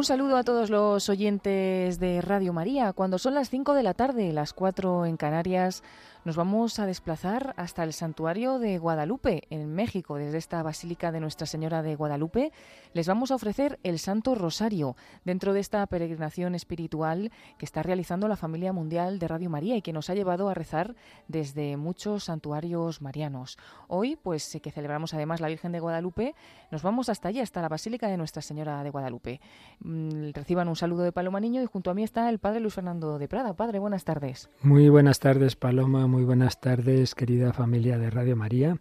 [0.00, 2.94] Un saludo a todos los oyentes de Radio María.
[2.94, 5.82] Cuando son las 5 de la tarde, las 4 en Canarias,
[6.24, 10.16] nos vamos a desplazar hasta el santuario de Guadalupe, en México.
[10.16, 12.52] Desde esta Basílica de Nuestra Señora de Guadalupe
[12.92, 18.28] les vamos a ofrecer el Santo Rosario dentro de esta peregrinación espiritual que está realizando
[18.28, 20.94] la familia mundial de Radio María y que nos ha llevado a rezar
[21.26, 23.56] desde muchos santuarios marianos.
[23.88, 26.34] Hoy, pues que celebramos además la Virgen de Guadalupe,
[26.70, 29.40] nos vamos hasta allí, hasta la Basílica de Nuestra Señora de Guadalupe.
[29.80, 32.74] Mm, reciban un saludo de Paloma Niño y junto a mí está el Padre Luis
[32.74, 33.54] Fernando de Prada.
[33.54, 34.50] Padre, buenas tardes.
[34.62, 38.78] Muy buenas tardes, Paloma muy buenas tardes, querida familia de Radio María.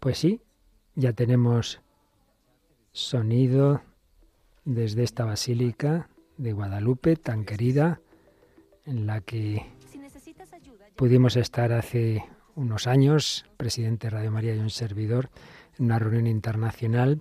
[0.00, 0.40] Pues sí,
[0.94, 1.82] ya tenemos
[2.92, 3.82] sonido
[4.64, 6.08] desde esta basílica
[6.38, 8.00] de Guadalupe, tan querida,
[8.86, 9.66] en la que
[10.96, 12.24] pudimos estar hace
[12.54, 15.28] unos años, presidente de Radio María y un servidor,
[15.78, 17.20] en una reunión internacional,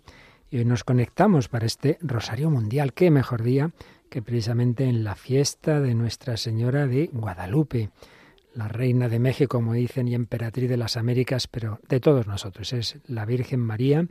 [0.50, 2.94] y hoy nos conectamos para este Rosario Mundial.
[2.94, 3.72] Qué mejor día
[4.10, 7.90] que precisamente en la fiesta de Nuestra Señora de Guadalupe
[8.54, 12.74] la reina de México, como dicen, y emperatriz de las Américas, pero de todos nosotros.
[12.74, 14.08] Es la Virgen María,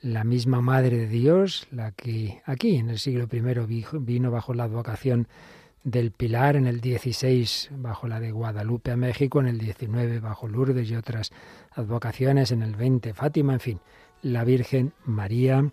[0.00, 4.64] la misma Madre de Dios, la que aquí en el siglo I vino bajo la
[4.64, 5.28] advocación
[5.82, 10.48] del Pilar, en el XVI bajo la de Guadalupe a México, en el XIX bajo
[10.48, 11.30] Lourdes y otras
[11.72, 13.80] advocaciones, en el XX Fátima, en fin,
[14.22, 15.70] la Virgen María,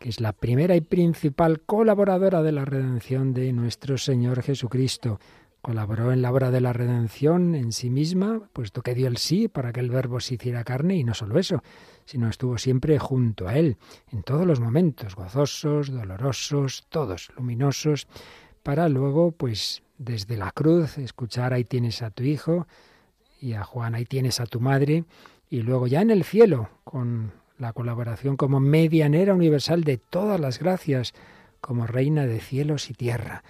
[0.00, 5.20] que es la primera y principal colaboradora de la redención de nuestro Señor Jesucristo
[5.64, 9.48] Colaboró en la obra de la redención en sí misma, puesto que dio el sí
[9.48, 11.62] para que el verbo se hiciera carne, y no solo eso,
[12.04, 13.78] sino estuvo siempre junto a él,
[14.12, 18.08] en todos los momentos, gozosos, dolorosos, todos luminosos,
[18.62, 22.66] para luego, pues, desde la cruz, escuchar ahí tienes a tu hijo,
[23.40, 25.04] y a Juan ahí tienes a tu madre,
[25.48, 30.58] y luego ya en el cielo, con la colaboración como medianera universal de todas las
[30.58, 31.14] gracias,
[31.62, 33.42] como reina de cielos y tierra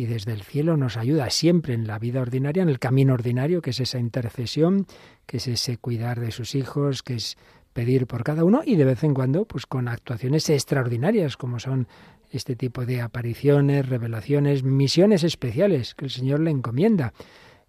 [0.00, 3.60] y desde el cielo nos ayuda siempre en la vida ordinaria, en el camino ordinario,
[3.60, 4.86] que es esa intercesión,
[5.26, 7.36] que es ese cuidar de sus hijos, que es
[7.74, 11.86] pedir por cada uno y de vez en cuando pues con actuaciones extraordinarias como son
[12.30, 17.12] este tipo de apariciones, revelaciones, misiones especiales que el Señor le encomienda.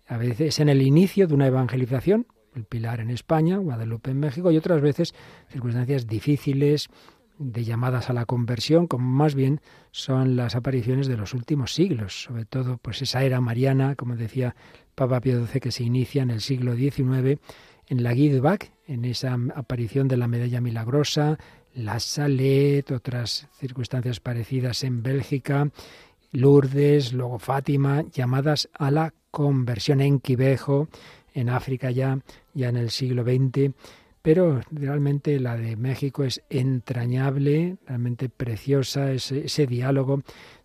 [0.08, 4.52] A veces en el inicio de una evangelización, el Pilar en España, Guadalupe en México
[4.52, 5.14] y otras veces
[5.50, 6.88] circunstancias difíciles,
[7.42, 12.24] de llamadas a la conversión, como más bien son las apariciones de los últimos siglos,
[12.24, 14.56] sobre todo pues esa era mariana, como decía
[14.96, 17.40] Papa Pío XII, que se inicia en el siglo XIX
[17.88, 21.38] en la Guidbach, en esa aparición de la medalla milagrosa,
[21.74, 25.70] la Salet, otras circunstancias parecidas en Bélgica,
[26.32, 30.88] Lourdes, luego Fátima, llamadas a la conversión en Quivejo,
[31.34, 32.20] en África ya,
[32.54, 33.74] ya en el siglo XX,
[34.22, 40.22] pero realmente la de México es entrañable, realmente preciosa, ese, diálogo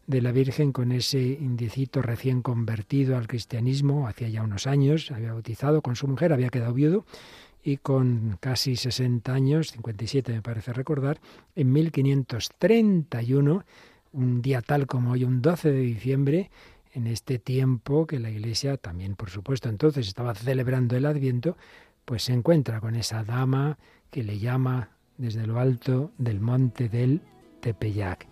[0.06, 5.32] de la Virgen con ese indicito recién convertido al cristianismo, hacía ya unos años, había
[5.32, 7.04] bautizado con su mujer, había quedado viudo,
[7.62, 11.18] y con casi 60 años, 57 me parece recordar,
[11.56, 13.64] en 1531,
[14.12, 16.50] un día tal como hoy, un 12 de diciembre,
[16.96, 21.56] en este tiempo que la Iglesia también, por supuesto, entonces estaba celebrando el Adviento,
[22.06, 23.76] pues se encuentra con esa dama
[24.10, 27.20] que le llama desde lo alto del monte del
[27.60, 28.26] Tepeyac.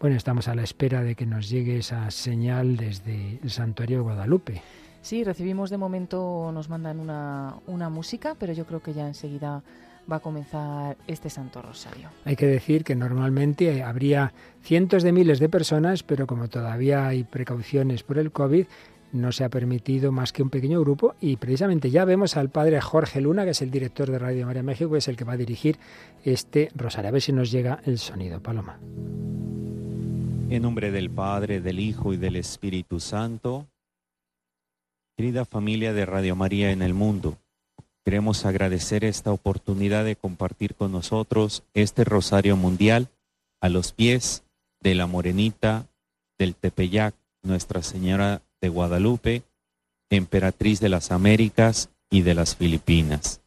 [0.00, 4.02] Bueno, estamos a la espera de que nos llegue esa señal desde el santuario de
[4.02, 4.62] Guadalupe.
[5.00, 9.62] Sí, recibimos de momento, nos mandan una, una música, pero yo creo que ya enseguida
[10.10, 12.08] va a comenzar este Santo Rosario.
[12.24, 17.22] Hay que decir que normalmente habría cientos de miles de personas, pero como todavía hay
[17.24, 18.66] precauciones por el COVID,
[19.12, 22.80] no se ha permitido más que un pequeño grupo y precisamente ya vemos al padre
[22.80, 25.34] Jorge Luna, que es el director de Radio María México, que es el que va
[25.34, 25.78] a dirigir
[26.24, 27.08] este rosario.
[27.08, 28.78] A ver si nos llega el sonido, Paloma.
[30.50, 33.66] En nombre del Padre, del Hijo y del Espíritu Santo,
[35.16, 37.38] querida familia de Radio María en el mundo,
[38.04, 43.08] queremos agradecer esta oportunidad de compartir con nosotros este rosario mundial
[43.60, 44.42] a los pies
[44.80, 45.86] de la Morenita
[46.38, 49.42] del Tepeyac, Nuestra Señora de Guadalupe,
[50.08, 53.42] emperatriz de las Américas y de las Filipinas.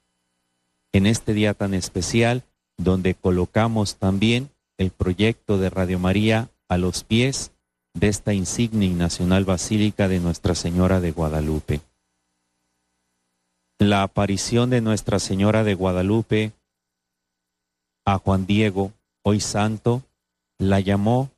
[0.91, 2.43] En este día tan especial,
[2.77, 7.51] donde colocamos también el proyecto de Radio María a los pies
[7.93, 11.79] de esta insignia y nacional basílica de Nuestra Señora de Guadalupe.
[13.79, 16.51] La aparición de Nuestra Señora de Guadalupe
[18.05, 18.91] a Juan Diego,
[19.23, 20.03] hoy santo,
[20.59, 21.31] la llamó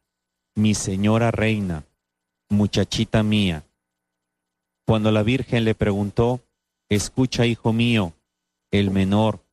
[0.55, 1.83] mi Señora Reina,
[2.49, 3.63] muchachita mía,
[4.85, 6.39] cuando la Virgen le preguntó,
[6.89, 8.13] escucha, hijo mío,
[8.71, 9.43] el menor,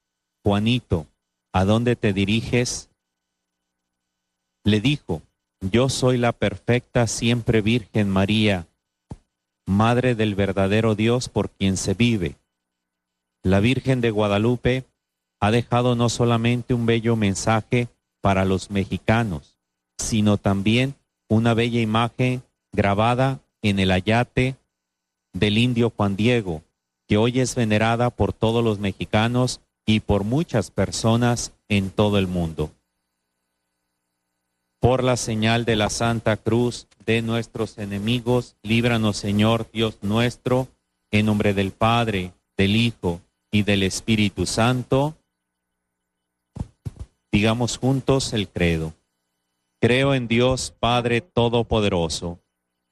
[0.45, 1.07] Juanito,
[1.53, 2.89] ¿a dónde te diriges?
[4.65, 5.23] Le dijo,
[5.61, 8.69] Yo soy la perfecta siempre Virgen María,
[9.67, 12.37] Madre del verdadero Dios por quien se vive.
[13.43, 14.85] La Virgen de Guadalupe
[15.41, 17.89] ha dejado no solamente un bello mensaje
[18.21, 19.59] para los mexicanos,
[19.99, 20.95] sino también
[21.29, 22.43] una bella imagen
[22.75, 24.57] grabada en el ayate
[25.33, 26.63] del indio Juan Diego,
[27.07, 32.27] que hoy es venerada por todos los mexicanos y por muchas personas en todo el
[32.27, 32.71] mundo.
[34.81, 40.69] Por la señal de la Santa Cruz de nuestros enemigos, líbranos Señor Dios nuestro,
[41.11, 45.17] en nombre del Padre, del Hijo y del Espíritu Santo.
[47.33, 48.93] Digamos juntos el credo.
[49.81, 52.39] Creo en Dios Padre Todopoderoso,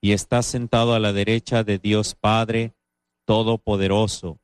[0.00, 2.74] y está sentado a la derecha de Dios Padre
[3.24, 4.40] Todopoderoso.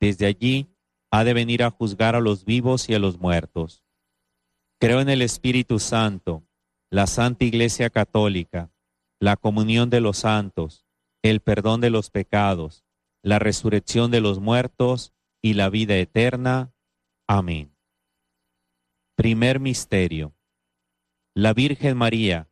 [0.00, 0.74] Desde allí
[1.10, 3.84] ha de venir a juzgar a los vivos y a los muertos.
[4.80, 6.42] Creo en el Espíritu Santo,
[6.90, 8.72] la Santa Iglesia Católica,
[9.20, 10.84] la comunión de los santos,
[11.22, 12.84] el perdón de los pecados,
[13.22, 16.74] la resurrección de los muertos y la vida eterna.
[17.28, 17.76] Amén.
[19.14, 20.34] Primer Misterio.
[21.34, 22.50] La Virgen María,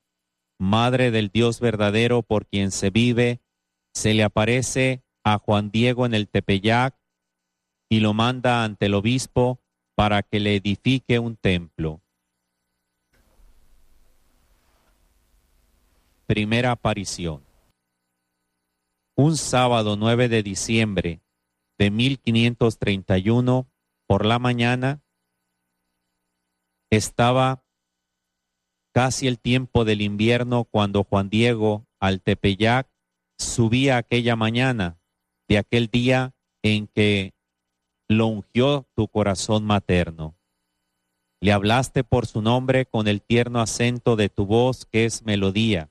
[0.60, 3.40] Madre del Dios verdadero por quien se vive,
[3.94, 6.94] se le aparece a Juan Diego en el Tepeyac
[7.88, 9.62] y lo manda ante el obispo
[9.94, 12.02] para que le edifique un templo.
[16.26, 17.42] Primera aparición.
[19.16, 21.22] Un sábado 9 de diciembre
[21.78, 23.66] de 1531,
[24.06, 25.00] por la mañana,
[26.90, 27.64] estaba
[28.92, 32.88] casi el tiempo del invierno cuando Juan Diego al Tepeyac
[33.38, 34.98] subía aquella mañana
[35.48, 37.34] de aquel día en que
[38.08, 40.36] lo ungió tu corazón materno.
[41.40, 45.90] Le hablaste por su nombre con el tierno acento de tu voz que es melodía.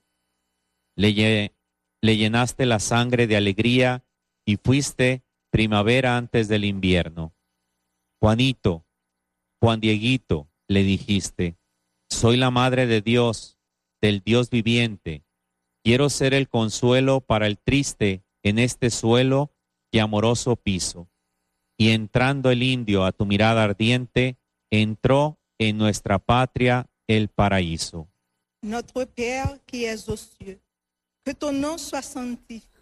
[0.95, 1.53] Le,
[2.01, 4.03] le llenaste la sangre de alegría
[4.45, 7.33] y fuiste primavera antes del invierno.
[8.19, 8.85] Juanito,
[9.59, 11.58] Juan Dieguito, le dijiste,
[12.09, 13.57] soy la madre de Dios,
[14.01, 15.23] del Dios viviente.
[15.83, 19.53] Quiero ser el consuelo para el triste en este suelo
[19.91, 21.09] y amoroso piso
[21.79, 24.38] y entrando el indio a tu mirada ardiente,
[24.69, 28.09] entró en nuestra patria el paraíso.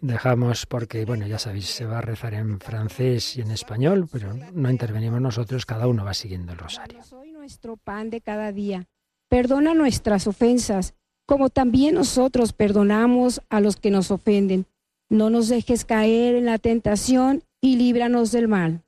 [0.00, 4.34] Dejamos porque, bueno, ya sabéis, se va a rezar en francés y en español, pero
[4.34, 7.02] no intervenimos nosotros, cada uno va siguiendo el rosario.
[7.04, 8.88] Soy nuestro pan de cada día.
[9.28, 10.94] Perdona nuestras ofensas,
[11.26, 14.66] como también nosotros perdonamos a los que nos ofenden.
[15.10, 18.82] No nos dejes caer en la tentación y líbranos del mal.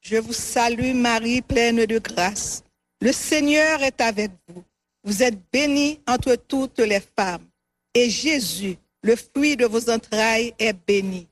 [0.00, 2.64] Je vous salue Marie, pleine de grâce.
[3.00, 4.64] Le Seigneur est avec vous.
[5.04, 7.46] Vous êtes bénie entre toutes les femmes.
[7.94, 11.28] Et Jésus, le fruit de vos entrailles, est béni.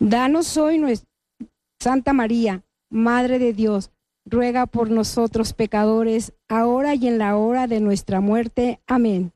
[0.00, 1.08] Danos hoy nuestra
[1.80, 3.90] Santa María, Madre de Dios,
[4.24, 8.80] ruega por nosotros pecadores, ahora y en la hora de nuestra muerte.
[8.86, 9.32] Amén.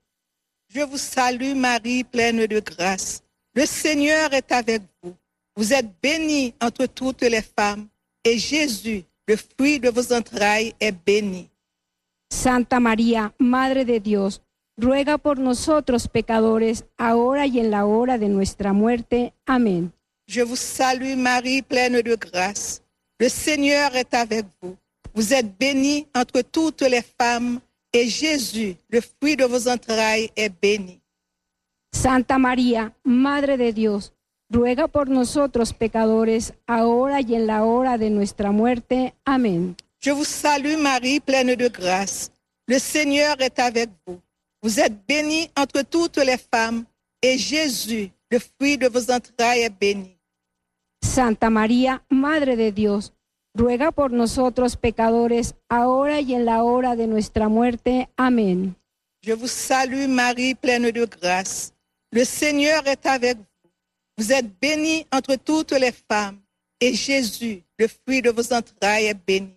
[0.69, 3.23] Je vous salue Marie, pleine de grâce.
[3.55, 5.15] Le Seigneur est avec vous.
[5.57, 7.89] Vous êtes bénie entre toutes les femmes
[8.23, 11.51] et Jésus, le fruit de vos entrailles, est béni.
[12.31, 14.43] Santa María, Madre de Dios,
[14.77, 19.33] ruega por nosotros pecadores, ahora y en la hora de nuestra muerte.
[19.47, 19.93] Amén.
[20.27, 22.83] Je vous salue Marie, pleine de grâce.
[23.21, 24.77] Le Seigneur est avec vous.
[25.13, 27.61] Vous êtes bénie entre toutes les femmes,
[27.93, 31.01] et Jésus, le fruit de vos entrailles, est béni.
[31.93, 34.13] Santa María, Madre de Dios,
[34.51, 39.15] ruega por nosotros pecadores, ahora y en la hora de nuestra muerte.
[39.25, 39.75] Amén.
[39.99, 42.31] Je vous salue Marie, pleine de grâce.
[42.69, 44.21] Le Seigneur est avec vous.
[44.63, 46.85] Vous êtes bénie entre toutes les femmes,
[47.21, 50.18] et Jésus, le fruit de vos entrailles, est béni.
[51.03, 53.13] Santa María, Madre de Dios,
[53.55, 58.09] ruega por nosotros pecadores, ahora y en la hora de nuestra muerte.
[58.17, 58.77] Amén.
[59.23, 61.73] Je vous salue Marie, pleine de grâce.
[62.13, 63.71] Le Seigneur est avec vous.
[64.17, 66.41] Vous êtes bénie entre toutes les femmes,
[66.81, 69.55] et Jésus, le fruit de vos entrailles, est béni.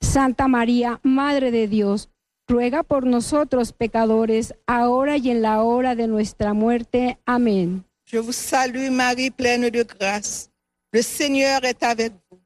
[0.00, 2.08] Santa María, Madre de Dios,
[2.48, 7.18] ruega por nosotros pecadores, ahora y en la hora de nuestra muerte.
[7.24, 7.84] Amén.
[8.12, 10.50] Je vous salue Marie, pleine de grâce.
[10.92, 12.38] Le Seigneur est avec vous.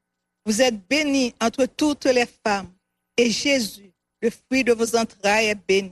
[0.45, 2.69] Vous êtes bénie entre toutes les femmes,
[3.17, 5.91] et Jésus, le fruit de vos entrailles, est béni.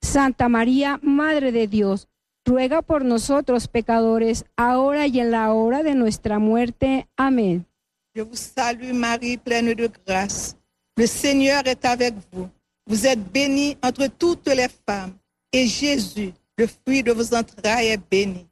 [0.00, 2.06] Santa María, Madre de Dios,
[2.46, 7.08] ruega por nosotros pecadores, ahora y en la hora de nuestra muerte.
[7.16, 7.64] Amén.
[8.14, 10.56] Je vous salue Marie, pleine de grâce.
[10.96, 12.48] Le Seigneur est avec vous.
[12.86, 15.18] Vous êtes bénie entre toutes les femmes,
[15.52, 18.46] et Jésus, le fruit de vos entrailles, est béni.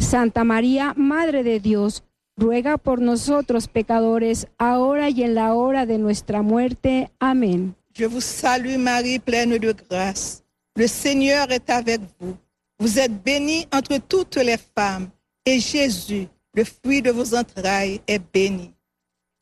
[0.00, 2.02] Santa María, Madre de Dios,
[2.36, 7.10] ruega por nosotros pecadores, ahora y en la hora de nuestra muerte.
[7.20, 7.76] Amén.
[7.94, 10.42] Je vous salue Marie, pleine de grâce.
[10.74, 12.36] Le Seigneur est avec vous.
[12.78, 15.10] Vous êtes bénie entre toutes les femmes,
[15.44, 18.72] et Jésus, le fruit de vos entrailles, est béni.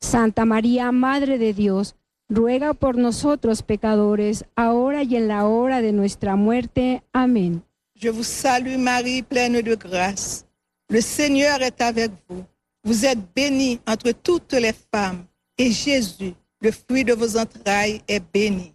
[0.01, 1.95] Santa María, Madre de Dios,
[2.29, 7.01] ruega por nosotros pecadores, ahora y en la hora de nuestra muerte.
[7.13, 7.63] Amén.
[7.95, 10.48] Je vous salue Marie, pleine de grâce.
[10.91, 12.43] Le Seigneur est avec vous.
[12.83, 15.23] Vous êtes bénie entre toutes les femmes,
[15.55, 18.73] et Jésus, le fruit de vos entrailles, est béni.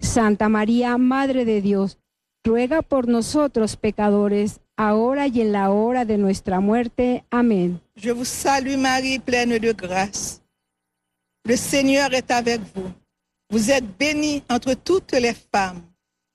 [0.00, 1.98] Santa María, Madre de Dios,
[2.44, 7.24] ruega por nosotros pecadores, ahora y en la hora de nuestra muerte.
[7.30, 7.80] Amén.
[7.96, 10.42] Je vous salue Marie, pleine de grâce.
[11.44, 12.92] Le Seigneur est avec vous.
[13.50, 15.82] Vous êtes bénie entre toutes les femmes,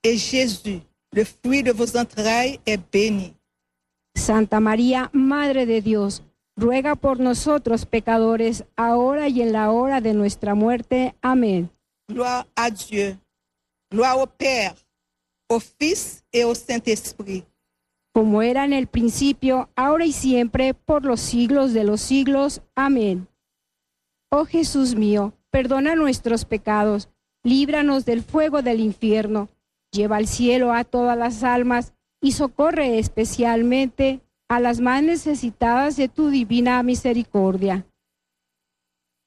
[0.03, 0.81] et Jésus,
[1.13, 3.33] le fruit de vos entrailles, est béni.
[4.15, 6.23] Santa María, Madre de Dios,
[6.55, 11.15] ruega por nosotros pecadores, ahora y en la hora de nuestra muerte.
[11.21, 11.69] Amén.
[12.07, 13.17] Gloire à Dieu.
[13.91, 14.73] Gloire au Père,
[15.49, 17.43] au Fils et au Saint-Esprit.
[18.13, 22.61] Como era en el principio, ahora y siempre, por los siglos de los siglos.
[22.73, 23.27] Amén.
[24.31, 27.09] Oh Jesús mío, perdona nuestros pecados,
[27.43, 29.49] líbranos del fuego del infierno,
[29.91, 31.94] lleva al cielo a todas las almas
[32.25, 37.85] y socorre especialmente a las más necesitadas de tu divina misericordia.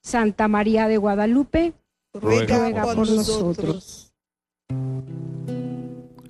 [0.02, 1.75] Santa María de Guadalupe,
[2.12, 4.12] Ruega, ruega por, por nosotros.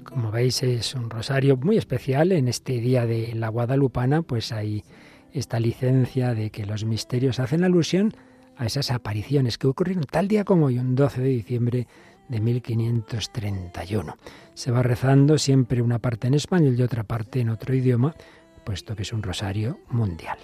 [0.05, 4.85] Como veis es un rosario muy especial en este día de la Guadalupana, pues hay
[5.33, 8.13] esta licencia de que los misterios hacen alusión
[8.59, 11.87] a esas apariciones que ocurrieron tal día como hoy, un 12 de diciembre
[12.29, 14.17] de 1531.
[14.55, 18.15] Se va rezando siempre una parte en español y otra parte en otro idioma,
[18.65, 20.39] puesto que es un rosario mundial.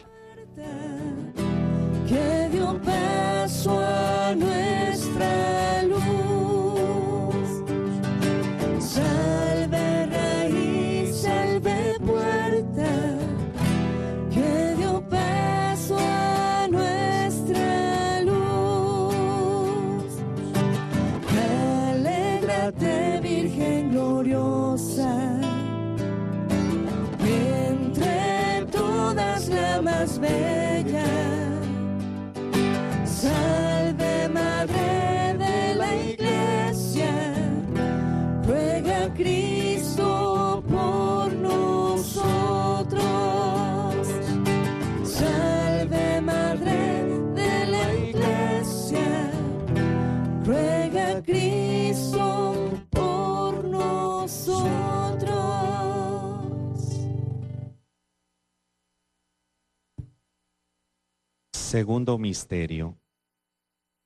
[61.74, 62.96] Segundo misterio.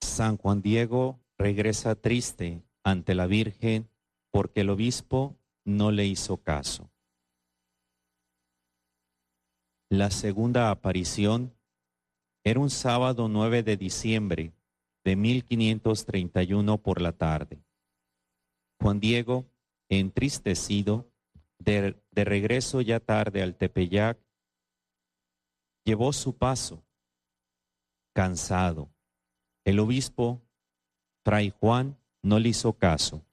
[0.01, 3.91] San Juan Diego regresa triste ante la Virgen
[4.31, 6.91] porque el obispo no le hizo caso.
[9.91, 11.55] La segunda aparición
[12.43, 14.55] era un sábado 9 de diciembre
[15.05, 17.63] de 1531 por la tarde.
[18.81, 19.45] Juan Diego,
[19.91, 21.13] entristecido,
[21.59, 24.19] de, de regreso ya tarde al Tepeyac,
[25.85, 26.83] llevó su paso
[28.19, 28.91] cansado.
[29.65, 30.43] El obispo,
[31.25, 33.25] Fray Juan, no le hizo caso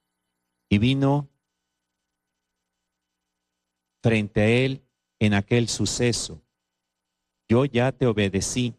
[0.68, 1.28] y vino
[4.00, 4.86] frente a él
[5.18, 6.40] en aquel suceso.
[7.48, 8.76] Yo ya te obedecí,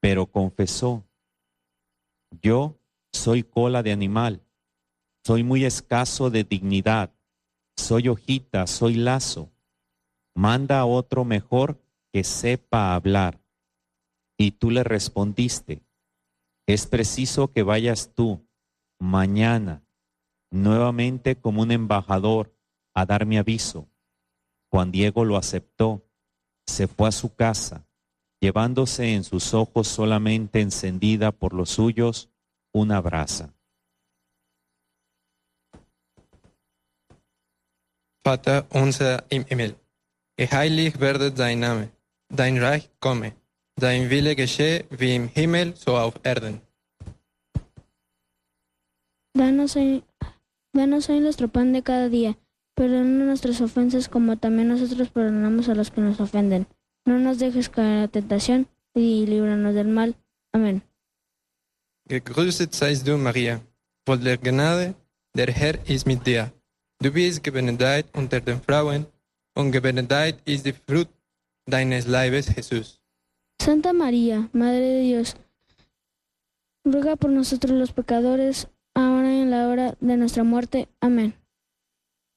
[0.00, 1.04] pero confesó,
[2.40, 2.80] yo
[3.12, 4.40] soy cola de animal,
[5.26, 7.12] soy muy escaso de dignidad,
[7.76, 9.52] soy hojita, soy lazo.
[10.34, 11.78] Manda a otro mejor
[12.10, 13.41] que sepa hablar.
[14.42, 15.84] Y tú le respondiste,
[16.66, 18.44] es preciso que vayas tú
[18.98, 19.84] mañana
[20.50, 22.52] nuevamente como un embajador
[22.92, 23.88] a dar mi aviso.
[24.68, 26.04] Juan Diego lo aceptó,
[26.66, 27.86] se fue a su casa,
[28.40, 32.28] llevándose en sus ojos solamente encendida por los suyos
[32.72, 33.54] una brasa.
[38.24, 39.76] Vater unser im Himmel.
[40.36, 41.92] Geheiligt werde dein Name.
[42.28, 43.41] Dein Reich komme.
[43.76, 46.60] Dein Wille geschehe wie im Himmel, so auf Erden.
[49.34, 50.04] Danos hoy,
[50.72, 52.36] danos hoy nuestro pan de cada día.
[52.74, 56.66] Perdona nuestras ofensas como también nosotros perdonamos a los que nos ofenden.
[57.04, 60.14] No nos dejes caer en la tentación y líbranos del mal.
[60.52, 60.82] Amén.
[62.08, 63.60] Gegrüßet seist du, Maria,
[64.04, 64.94] voll der Gnade,
[65.34, 66.52] der Herr ist mit dir.
[67.00, 69.06] Du bist gebenedeit unter den Frauen,
[69.54, 71.10] und gebenedeit ist die Frucht
[71.66, 73.01] deines Leibes, Jesus.
[73.64, 75.36] Santa María, Madre de Dios,
[76.84, 80.88] ruega por nosotros los pecadores, ahora y en la hora de nuestra muerte.
[81.00, 81.34] Amén.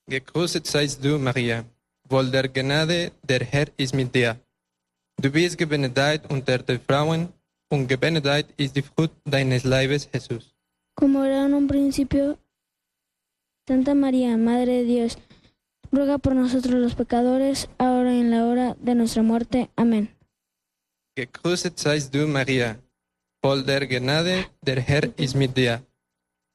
[0.08, 1.66] Gegrüßet seist du, Maria,
[2.08, 4.40] voll der Gnade, der Herr ist mit dir.
[5.18, 7.34] Du bist gebenedeit unter den Frauen,
[7.72, 10.54] und gebenedeit ist die Frucht deines Leibes, Jesus.
[10.94, 12.38] Como era en un principio,
[13.68, 15.18] Santa María, Madre de Dios,
[15.92, 19.72] ruega por nosotros los pecadores, ahora y en la hora de nuestra muerte.
[19.76, 20.16] Amén.
[21.18, 22.76] Gegrüßet seist du, Maria,
[23.42, 25.82] voll der Gnade, der Herr ist mit dir.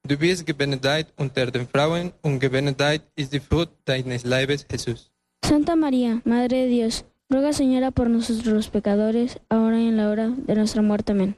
[0.06, 5.10] Du bist gebenedeit unter den Frauen, und gebenedeit ist die Frucht deines Leibes, Jesus.
[5.42, 10.10] Santa María, Madre de Dios, ruega Señora por nosotros los pecadores, ahora y en la
[10.10, 11.12] hora de nuestra muerte.
[11.12, 11.36] Amén.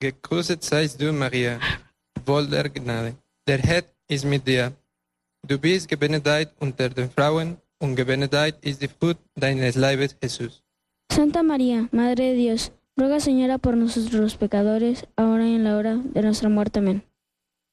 [0.00, 1.58] Gegrüßet seist du, Maria,
[2.26, 3.16] voll der Gnade.
[3.46, 4.76] Der Herr ist mit dir.
[5.48, 10.65] Du bist gebenedeit unter den Frauen, und gebenedeit ist die Frucht deines Leibes, Jesus.
[11.16, 15.78] Santa María, Madre de Dios, ruega Señora por nosotros los pecadores, ahora y en la
[15.78, 16.80] hora de nuestra muerte.
[16.80, 17.04] Amén.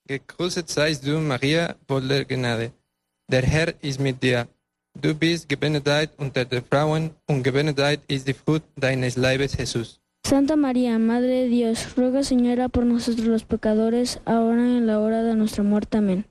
[0.08, 2.72] Gegrüßet seist du, Maria, voll der Gnade.
[3.28, 4.48] Der Herr ist mit dir.
[4.94, 10.00] Du bist gebenedeit unter den Frauen, und gebenedeit ist die Frucht deines Leibes, Jesus.
[10.26, 15.02] Santa María, Madre de Dios, ruega Señora por nosotros los pecadores, ahora y en la
[15.02, 15.98] hora de nuestra muerte.
[15.98, 16.24] Amén.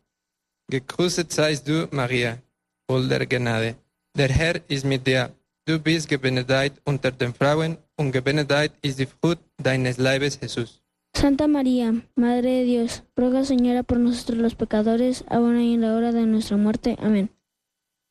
[0.70, 2.42] Gegrüßet seist du, Maria,
[2.88, 3.76] voll der Gnade.
[4.16, 5.30] Der Herr ist mit dir.
[5.64, 10.82] Du bist gebenedeit unter den Frauen, und gebenedeit ist die Frucht deines Leibes, Jesus.
[11.14, 15.94] Santa María, Madre de Dios, ruega Señora por nosotros los pecadores, ahora y en la
[15.94, 16.96] hora de nuestra muerte.
[16.98, 17.30] Amén.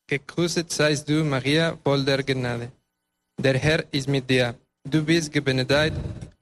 [0.07, 2.71] Gegrüßet seist du, Maria, voll der Gnade.
[3.37, 4.55] Der Herr ist mit dir.
[4.85, 5.93] Du bist gebenedeit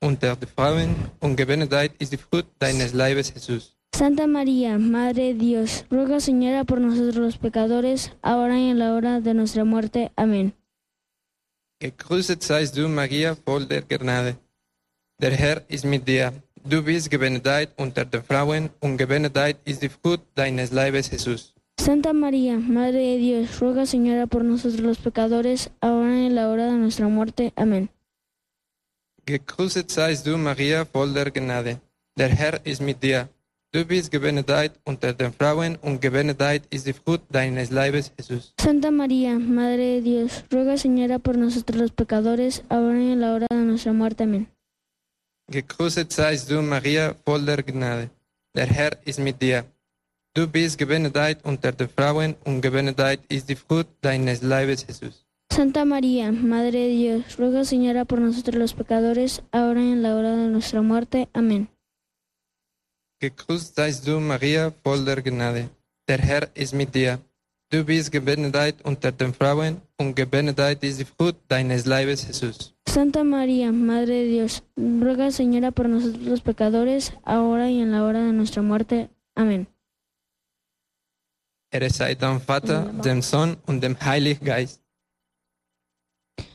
[0.01, 3.75] unter den Frauen, und gebenedeit ist die Frucht deines Leibes, Jesus.
[3.95, 8.93] Santa María, Madre de Dios, ruega Señora por nosotros los pecadores, ahora y en la
[8.93, 10.11] hora de nuestra muerte.
[10.15, 10.53] Amén.
[11.81, 14.35] Gegrüßet seist du, Maria, voll der Gnade.
[15.21, 16.33] Der Herr ist mit dir.
[16.65, 21.53] Du bist gebenedeit unter den Frauen, und gebenedeit ist die Frucht deines Leibes, Jesus.
[21.79, 26.49] Santa María, Madre de Dios, ruega Señora por nosotros los pecadores, ahora y en la
[26.49, 27.53] hora de nuestra muerte.
[27.55, 27.89] Amén.
[29.25, 31.79] Gegrüßet seist du, Maria, voll der Gnade.
[32.17, 33.29] Der Herr ist mit dir.
[33.71, 38.51] Du bist gebenedeit unter den Frauen, und gebenedeit ist die Frucht deines Leibes, Jesus.
[38.59, 43.35] Santa María, Madre de Dios, ruega Señora por nosotros los pecadores, ahora y en la
[43.35, 44.23] hora de nuestra muerte.
[44.23, 44.47] Amén.
[45.51, 48.09] Gegrüßet seist du, Maria, voll der Gnade.
[48.55, 49.65] Der Herr ist mit dir.
[50.33, 55.27] Du bist gebenedeit unter den Frauen, und gebenedeit ist die Frucht deines Leibes, Jesus.
[55.53, 60.15] Santa María, Madre de Dios, ruega Señora por nosotros los pecadores, ahora y en la
[60.15, 61.29] hora de nuestra muerte.
[61.33, 61.69] Amén.
[63.19, 65.69] Gegrüßt seist du, Maria, voll der Gnade.
[66.07, 67.19] Der Herr ist mit dir.
[67.69, 72.73] Du bist gebenedeit unter den Frauen, und gebenedeit ist die Frucht deines Leibes, Jesus.
[72.87, 78.05] Santa María, Madre de Dios, ruega Señora por nosotros los pecadores, ahora y en la
[78.05, 79.09] hora de nuestra muerte.
[79.35, 79.67] Amén.
[81.71, 84.81] Ehre sei dem Vater, dem Sohn und dem Heiligen Geist.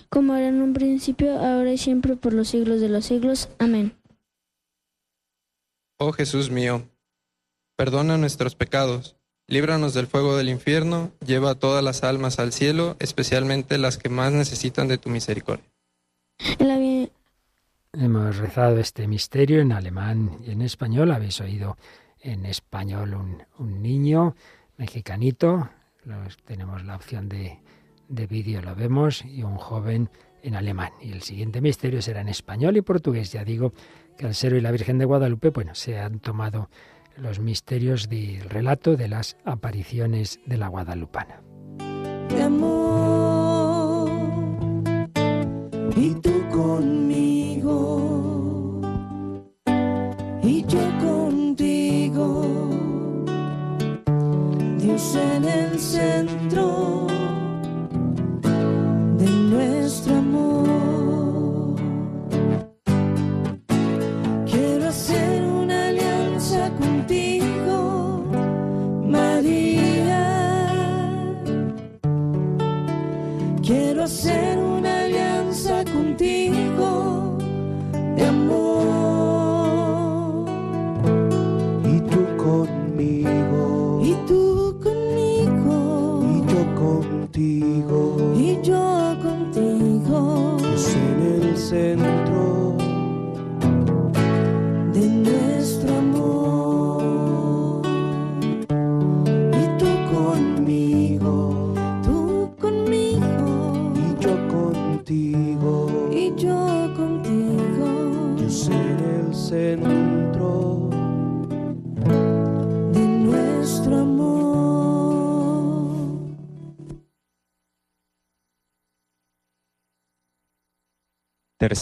[0.08, 3.48] Como era en un principio, ahora y siempre, por los siglos de los siglos.
[3.58, 3.92] Amén.
[5.98, 6.82] Oh Jesús mío,
[7.76, 12.96] perdona nuestros pecados, líbranos del fuego del infierno, lleva a todas las almas al cielo,
[12.98, 15.64] especialmente las que más necesitan de tu misericordia.
[17.92, 21.12] Hemos rezado este misterio en alemán y en español.
[21.12, 21.76] Habéis oído
[22.20, 24.34] en español un, un niño
[24.78, 25.70] mexicanito.
[26.04, 27.60] Los- tenemos la opción de,
[28.08, 30.10] de vídeo, lo vemos, y un joven
[30.42, 30.90] en alemán.
[31.00, 33.30] Y el siguiente misterio será en español y portugués.
[33.30, 33.72] Ya digo
[34.16, 36.68] que al ser hoy la Virgen de Guadalupe, bueno, se han tomado
[37.16, 41.40] los misterios del relato de las apariciones de la Guadalupana.
[42.42, 44.10] amor
[45.96, 48.00] y tú conmigo
[50.42, 52.44] y yo contigo
[54.78, 57.13] Dios en el centro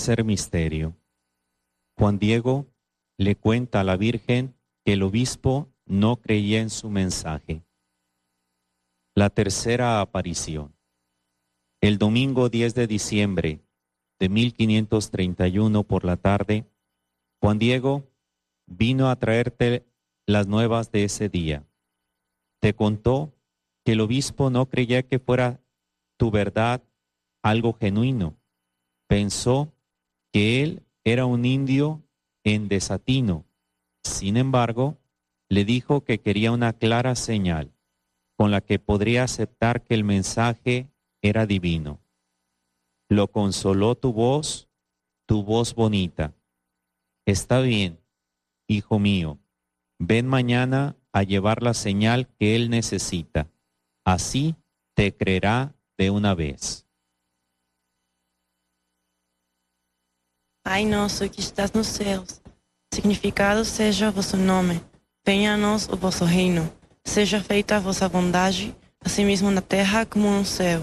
[0.03, 0.97] Tercer misterio.
[1.97, 2.67] Juan Diego
[3.19, 4.53] le cuenta a la Virgen
[4.85, 7.63] que el obispo no creía en su mensaje.
[9.15, 10.75] La tercera aparición.
[11.81, 13.61] El domingo 10 de diciembre
[14.19, 16.67] de 1531 por la tarde,
[17.41, 18.03] Juan Diego
[18.67, 19.87] vino a traerte
[20.27, 21.65] las nuevas de ese día.
[22.59, 23.33] Te contó
[23.85, 25.61] que el obispo no creía que fuera
[26.17, 26.83] tu verdad
[27.41, 28.35] algo genuino.
[29.07, 29.73] Pensó
[30.33, 32.03] que él era un indio
[32.45, 33.45] en desatino.
[34.03, 34.99] Sin embargo,
[35.49, 37.73] le dijo que quería una clara señal
[38.37, 40.89] con la que podría aceptar que el mensaje
[41.21, 42.01] era divino.
[43.09, 44.69] Lo consoló tu voz,
[45.27, 46.35] tu voz bonita.
[47.27, 48.01] Está bien,
[48.67, 49.39] hijo mío,
[49.99, 53.49] ven mañana a llevar la señal que él necesita.
[54.05, 54.57] Así
[54.95, 56.89] te creerá de una vez.
[60.65, 62.41] Pai nosso que estás nos céus,
[62.95, 64.81] significado seja o vosso nome.
[65.27, 66.71] Venha a nós o vosso reino.
[67.05, 70.81] Seja feita a vossa vontade, assim mesmo na terra como no céu.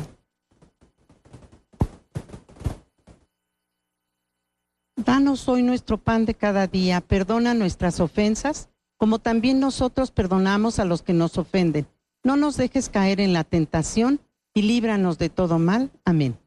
[4.98, 10.84] Danos hoy nuestro pan de cada día, perdona nuestras ofensas, como también nosotros perdonamos a
[10.84, 11.88] los que nos ofenden.
[12.22, 14.20] No nos dejes caer en la tentación
[14.54, 15.89] y líbranos de todo mal.
[16.04, 16.38] Amén.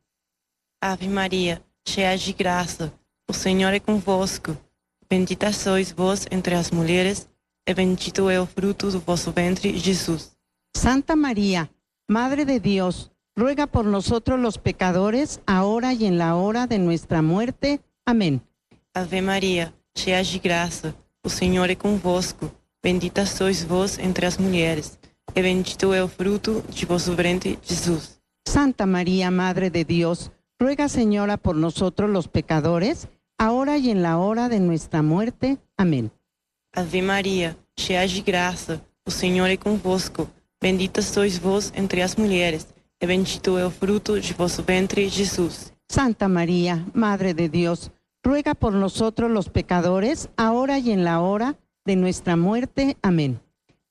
[0.82, 2.92] Ave Maria, cheia de graça,
[3.32, 4.54] o Senhor é convosco.
[5.08, 7.30] Bendita sois vós entre as mulheres,
[7.66, 10.36] e bendito é o fruto do vosso ventre, Jesus.
[10.76, 11.70] Santa María,
[12.06, 17.22] Madre de Dios, ruega por nosotros los pecadores, ahora y en la hora de nuestra
[17.22, 17.80] muerte.
[18.04, 18.42] Amén.
[18.92, 22.52] Ave Maria, cheia de graça, o Senhor é convosco.
[22.82, 24.98] Bendita sois vós entre as mulheres,
[25.34, 28.20] e bendito é o fruto de vosso ventre, Jesus.
[28.46, 34.18] Santa María, Madre de Dios, ruega Señora por nosotros los pecadores, ahora y en la
[34.18, 35.58] hora de nuestra muerte.
[35.76, 36.10] Amén.
[36.74, 40.28] Ave Maria, cheia de graça, o Senhor é convosco.
[40.60, 42.68] Bendita sois vós entre as mulheres,
[43.00, 45.72] e bendito é o fruto de vosso ventre, Jesus.
[45.88, 47.90] Santa María, Madre de Dios,
[48.24, 52.96] ruega por nosotros los pecadores, ahora y en la hora de nuestra muerte.
[53.02, 53.40] Amén.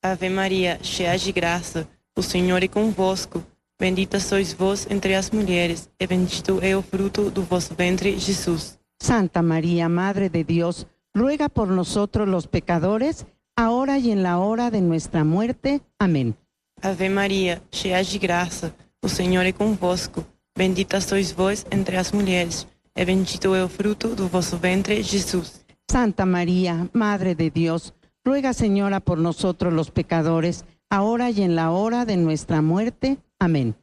[0.02, 3.44] Ave Maria, cheia de graça, o Senhor é convosco.
[3.78, 8.80] Bendita sois vós entre as mulheres, e bendito é o fruto do vosso ventre, Jesus.
[9.02, 14.70] Santa María, Madre de Dios, ruega por nosotros los pecadores, ahora y en la hora
[14.70, 15.82] de nuestra muerte.
[15.98, 16.36] Amén.
[16.84, 20.24] Ave Maria, cheia de graça, o Senhor é convosco.
[20.56, 25.66] Bendita sois vós entre as mulheres, e bendito é o fruto do vosso ventre, Jesus.
[25.90, 31.72] Santa María, Madre de Dios, ruega Señora por nosotros los pecadores, ahora y en la
[31.72, 33.18] hora de nuestra muerte.
[33.40, 33.74] Amén.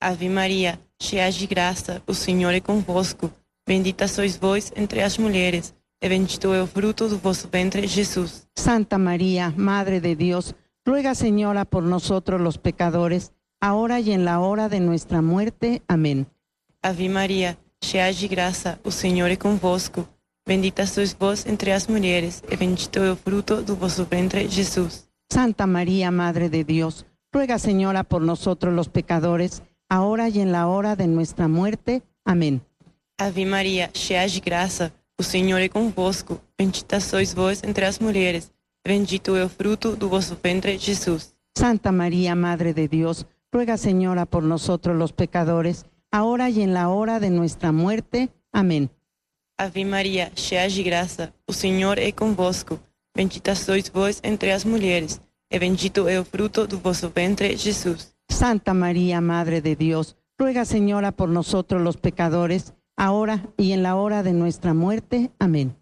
[0.00, 3.30] Ave Maria, cheia de graça, o Senhor é convosco.
[3.66, 8.46] Bendita sois vós entre as mulheres, e bendito é o fruto do vosso ventre, Jesus.
[8.54, 14.40] Santa María, Madre de Dios, ruega Señora por nosotros los pecadores, ahora y en la
[14.40, 15.80] hora de nuestra muerte.
[15.88, 16.26] Amén.
[16.82, 20.06] Ave Maria, cheia de graça, o Senhor é convosco.
[20.46, 25.08] Bendita sois vós entre as mulheres, e bendito é o fruto do vosso ventre, Jesus.
[25.32, 30.66] Santa María, Madre de Dios, ruega Señora por nosotros los pecadores, ahora y en la
[30.66, 32.02] hora de nuestra muerte.
[32.26, 32.60] Amén.
[33.16, 36.40] Ave Maria, cheia de graça, o Senhor é convosco.
[36.58, 38.50] Bendita sois vós entre as mulheres,
[38.84, 41.32] bendito é o fruto do vosso ventre, Jesus.
[41.56, 46.88] Santa María, Madre de Dios, ruega Señora por nosotros los pecadores, ahora y en la
[46.88, 48.30] hora de nuestra muerte.
[48.50, 48.90] Amén.
[49.56, 52.80] Ave Maria, cheia de graça, o Senhor é convosco.
[53.14, 58.12] Bendita sois vós entre as mulheres, e bendito é o fruto do vosso ventre, Jesus.
[58.28, 63.96] Santa María, Madre de Dios, ruega Señora por nosotros los pecadores, ahora y en la
[63.96, 65.30] hora de nuestra muerte.
[65.38, 65.76] Amén.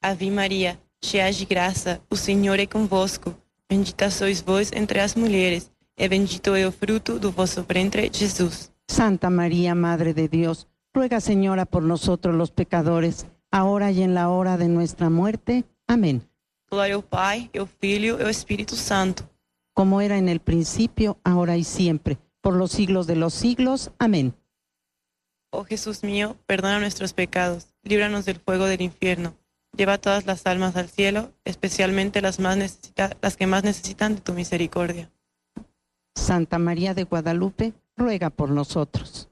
[0.00, 3.34] Ave Maria, cheia de graça, o Senhor é convosco.
[3.68, 8.72] Bendita sois vós entre as mulheres, e bendito é o fruto do vosso ventre, Jesus.
[8.88, 14.28] Santa María, Madre de Dios, ruega Señora por nosotros los pecadores, ahora y en la
[14.28, 15.64] hora de nuestra muerte.
[15.86, 16.22] Amén.
[16.70, 19.24] Glória ao Pai, ao Filho e ao Espírito Santo.
[19.74, 23.90] Como era en el principio, ahora y siempre, por los siglos de los siglos.
[23.98, 24.34] Amén.
[25.54, 29.34] Oh Jesús mío, perdona nuestros pecados, líbranos del fuego del infierno.
[29.76, 34.20] Lleva todas las almas al cielo, especialmente las, más necesita- las que más necesitan de
[34.22, 35.10] tu misericordia.
[36.14, 39.28] Santa María de Guadalupe, ruega por nosotros.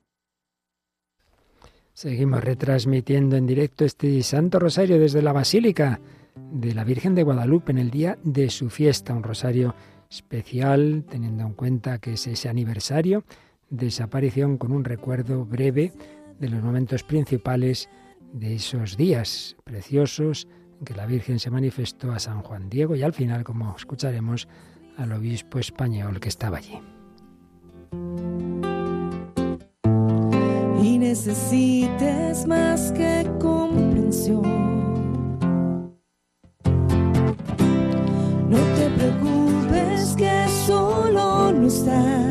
[1.95, 6.01] Seguimos retransmitiendo en directo este Santo Rosario desde la Basílica
[6.37, 9.75] de la Virgen de Guadalupe en el día de su fiesta, un rosario
[10.11, 13.25] especial teniendo en cuenta que es ese aniversario
[13.71, 15.93] de esa aparición con un recuerdo breve
[16.39, 17.89] de los momentos principales
[18.33, 20.47] de esos días preciosos
[20.85, 24.49] que la Virgen se manifestó a San Juan Diego y al final, como escucharemos,
[24.97, 26.79] al obispo español que estaba allí.
[30.83, 34.43] y necesites más que comprensión.
[38.49, 42.30] No te preocupes que solo no estás.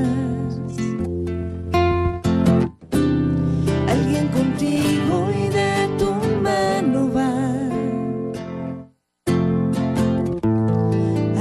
[4.59, 7.33] Contigo y de tu mano va.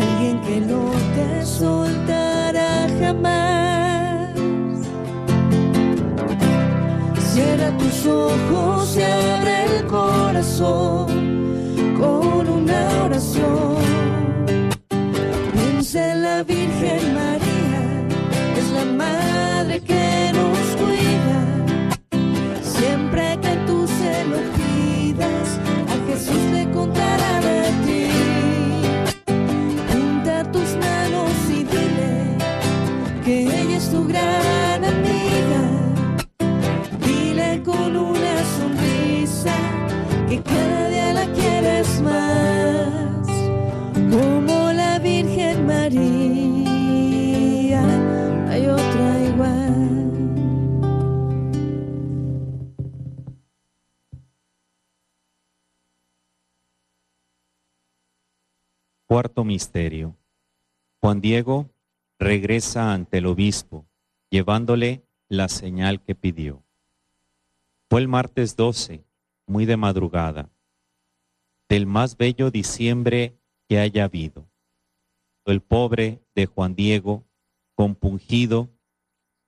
[0.01, 4.31] Alguien que no te soltará jamás.
[7.33, 11.08] Cierra tus ojos y abre el corazón
[26.87, 27.18] Jesús
[59.19, 60.17] Cuarto misterio.
[61.01, 61.69] Juan Diego
[62.21, 63.85] regresa ante el obispo,
[64.31, 66.63] llevándole la señal que pidió.
[67.91, 69.05] Fue el martes 12,
[69.45, 70.51] muy de madrugada,
[71.69, 73.37] del más bello diciembre
[73.69, 74.49] que haya habido.
[75.47, 77.25] El pobre de Juan Diego,
[77.75, 78.69] compungido,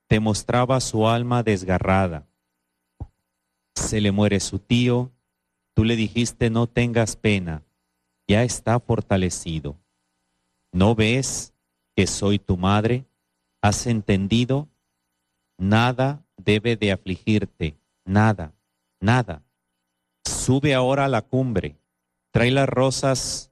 [0.09, 2.27] demostraba su alma desgarrada.
[3.75, 5.13] Se le muere su tío,
[5.73, 7.63] tú le dijiste no tengas pena,
[8.31, 9.77] ya está fortalecido.
[10.71, 11.53] ¿No ves
[11.97, 13.05] que soy tu madre?
[13.61, 14.69] ¿Has entendido?
[15.57, 18.53] Nada debe de afligirte, nada,
[19.01, 19.43] nada.
[20.23, 21.75] Sube ahora a la cumbre,
[22.31, 23.51] trae las rosas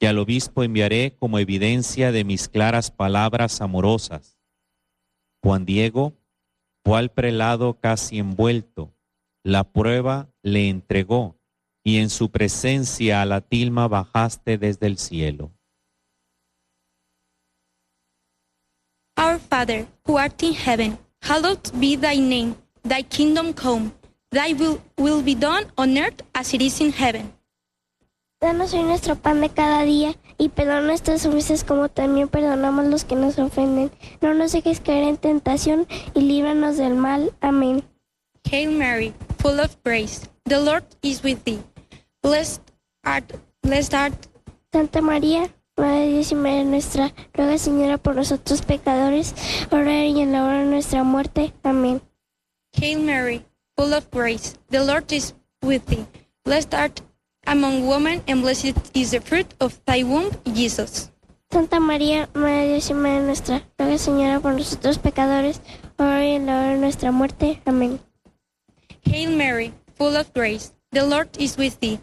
[0.00, 4.40] que al obispo enviaré como evidencia de mis claras palabras amorosas.
[5.40, 6.14] Juan Diego
[6.84, 8.92] fue al prelado casi envuelto,
[9.44, 11.35] la prueba le entregó
[11.86, 15.52] y en su presencia a la tilma bajaste desde el cielo.
[19.16, 22.56] Our Father, who art in heaven, hallowed be thy name.
[22.82, 23.92] Thy kingdom come.
[24.32, 27.32] Thy will, will be done on earth as it is in heaven.
[28.40, 33.04] Danos hoy nuestro pan de cada día y perdona nuestras ofensas como también perdonamos los
[33.04, 33.92] que nos ofenden.
[34.20, 37.32] No nos dejes caer en tentación y líbranos del mal.
[37.40, 37.84] Amén.
[38.50, 41.60] Hail Mary, full of grace, the Lord is with thee.
[42.26, 42.60] Blessed
[43.04, 44.26] art, blessed art,
[44.72, 49.32] Santa María, Madre de Dios y Madre nuestra, ruega Señora por nosotros pecadores,
[49.70, 51.54] ahora y en la hora de nuestra muerte.
[51.62, 52.02] Amén.
[52.72, 53.44] Hail Mary,
[53.76, 56.04] full of grace, the Lord is with thee.
[56.44, 57.00] Blessed art
[57.46, 61.12] among women, and blessed is the fruit of thy womb, Jesus.
[61.52, 65.60] Santa María, Madre de Dios y Madre nuestra, ruega Señora por nosotros pecadores,
[65.96, 67.62] ahora y en la hora de nuestra muerte.
[67.64, 68.00] Amén.
[69.04, 72.00] Hail Mary, full of grace, the Lord is with thee.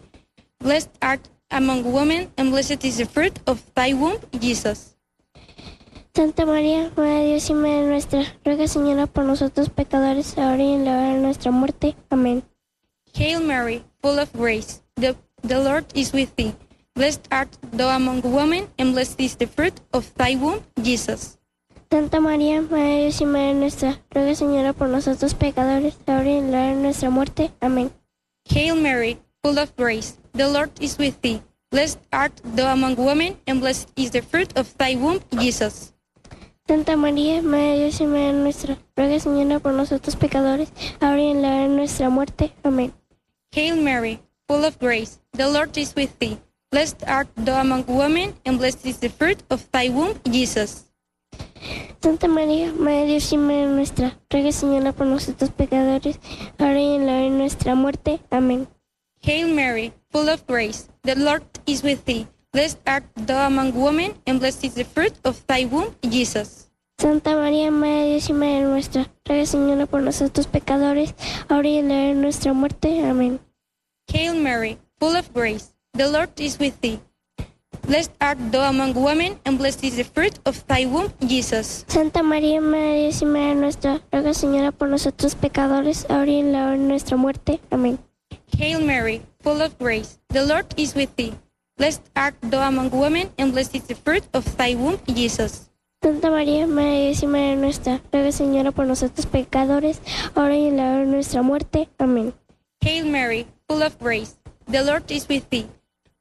[0.64, 4.96] Blessed art among women, and blessed is the fruit of thy womb, Jesus.
[6.16, 10.72] Santa María, Madre de Dios y Madre nuestra, ruega Señora por nosotros pecadores, ahora y
[10.72, 11.96] en la hora de nuestra muerte.
[12.08, 12.42] Amén.
[13.12, 16.54] Hail Mary, full of grace, the, the Lord is with thee.
[16.94, 21.38] Blessed art thou among women, and blessed is the fruit of thy womb, Jesus.
[21.90, 26.38] Santa María, Madre de Dios y Madre nuestra, ruega Señora por nosotros pecadores, ahora y
[26.38, 27.50] en la hora de nuestra muerte.
[27.60, 27.90] Amén.
[28.48, 31.42] Hail Mary, full of grace, the Lord is with thee.
[31.70, 35.92] Blessed art thou among women, and blessed is the fruit of thy womb, Jesus.
[36.66, 41.30] Santa María, Madre de Dios y Madre nuestra, ruega Señora por nosotros pecadores, ahora y
[41.30, 42.52] en la hora de nuestra muerte.
[42.62, 42.94] Amén.
[43.52, 46.38] Hail Mary, full of grace, the Lord is with thee.
[46.70, 50.86] Blessed art thou among women, and blessed is the fruit of thy womb, Jesus.
[52.00, 56.18] Santa María, Madre de Dios y Madre nuestra, ruega Señora por nosotros pecadores,
[56.58, 58.20] ahora y en la hora de nuestra muerte.
[58.30, 58.68] Amén.
[59.24, 62.26] Hail Mary, full of grace, the Lord is with thee.
[62.52, 66.68] Blessed art thou among women, and blessed is the fruit of thy womb, Jesus.
[66.98, 71.14] Santa María, Madre de Dios y Madre nuestra, ruega Señora por nosotros pecadores,
[71.48, 73.02] ahora y en la hora de nuestra muerte.
[73.02, 73.40] Amén.
[74.12, 77.00] Hail Mary, full of grace, the Lord is with thee.
[77.88, 81.86] Blessed art thou among women, and blessed is the fruit of thy womb, Jesus.
[81.88, 86.40] Santa María, Madre de Dios y Madre nuestra, ruega Señora por nosotros pecadores, ahora y
[86.40, 87.60] en la hora de nuestra muerte.
[87.70, 87.98] Amén.
[88.58, 91.32] Hail Mary, full of grace, the Lord is with thee.
[91.76, 95.70] Blessed art thou among women, and blessed is the fruit of thy womb, Jesus.
[96.02, 100.00] Santa María, Madre y Madre nuestra, ruega Señora por nosotros pecadores,
[100.34, 101.88] ahora y en la hora de nuestra muerte.
[101.98, 102.32] Amén.
[102.80, 104.36] Hail Mary, full of grace,
[104.70, 105.66] the Lord is with thee.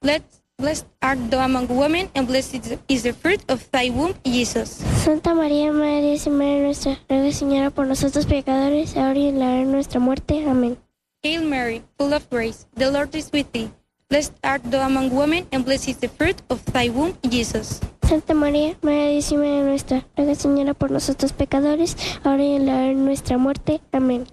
[0.02, 0.24] Blessed,
[0.58, 2.56] blessed art thou among women, and blessed
[2.88, 4.82] is- the fruit of thy womb, Jesus.
[5.04, 9.46] Santa María, Madre y Madre nuestra, ruega Señora por nosotros pecadores, ahora y en la
[9.46, 10.44] hora de nuestra muerte.
[10.50, 10.78] Amén.
[11.26, 13.72] Hail Mary, full of grace, the Lord is with thee.
[14.10, 17.80] Blessed art thou among women, and blessed is the fruit of thy womb, Jesus.
[18.04, 22.74] Santa María, Madre y Madre nuestra, ruega Señora por nosotros pecadores, ahora y en la
[22.74, 23.80] hora de nuestra muerte.
[23.94, 24.28] Amén.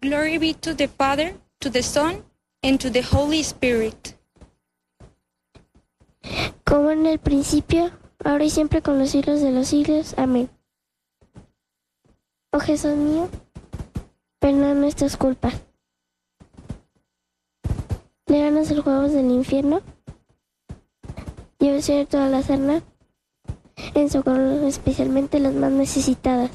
[0.00, 2.22] Glory be to the Father, to the Son,
[2.62, 4.14] and to the Holy Spirit.
[6.64, 7.90] Como en el principio,
[8.24, 10.14] ahora y siempre con los siglos de los siglos.
[10.16, 10.48] Amén.
[12.52, 13.28] Oh Jesús mío,
[14.38, 15.54] perdona nuestras culpas.
[18.26, 19.80] Líbranos de los juegos del infierno.
[21.58, 22.82] Lleve todas las almas,
[23.94, 26.50] en socorro especialmente las más necesitadas.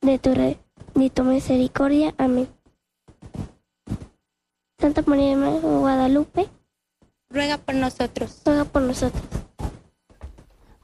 [0.00, 0.58] De tu, re-
[0.94, 2.14] de tu misericordia.
[2.18, 2.48] Amén.
[4.78, 6.48] Santa María de Guadalupe,
[7.30, 8.42] Ruega por nosotros.
[8.44, 9.22] ruega por nosotros.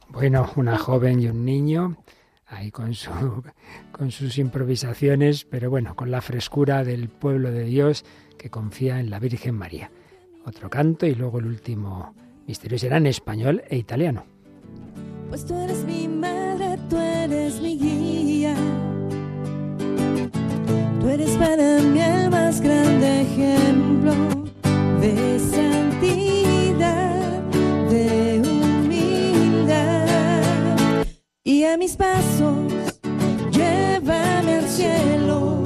[0.09, 1.97] Bueno, una joven y un niño,
[2.47, 3.11] ahí con, su,
[3.93, 8.05] con sus improvisaciones, pero bueno, con la frescura del pueblo de Dios
[8.41, 9.91] que confía en la Virgen María.
[10.47, 12.15] Otro canto y luego el último
[12.47, 14.25] misterio será en español e italiano.
[15.29, 18.57] Pues tú eres mi madre, tú eres mi guía.
[21.01, 24.15] Tú eres para mí el más grande ejemplo
[25.03, 27.21] de santidad,
[27.91, 30.07] de humildad.
[31.45, 32.73] Y a mis pasos,
[33.51, 35.60] llévame al cielo,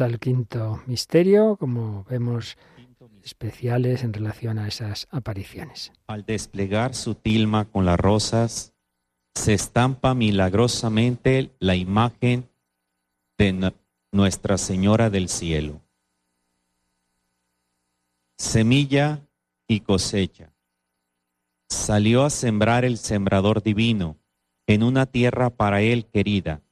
[0.00, 2.56] al quinto misterio, como vemos
[3.22, 5.92] especiales en relación a esas apariciones.
[6.06, 8.72] Al desplegar su tilma con las rosas,
[9.34, 12.48] se estampa milagrosamente la imagen
[13.38, 13.72] de nu-
[14.12, 15.80] Nuestra Señora del Cielo.
[18.38, 19.26] Semilla
[19.66, 20.52] y cosecha.
[21.68, 24.16] Salió a sembrar el sembrador divino
[24.66, 26.62] en una tierra para él querida,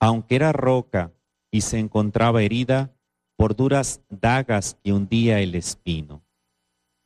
[0.00, 1.12] aunque era roca
[1.52, 2.92] y se encontraba herida
[3.36, 6.24] por duras dagas que hundía el espino.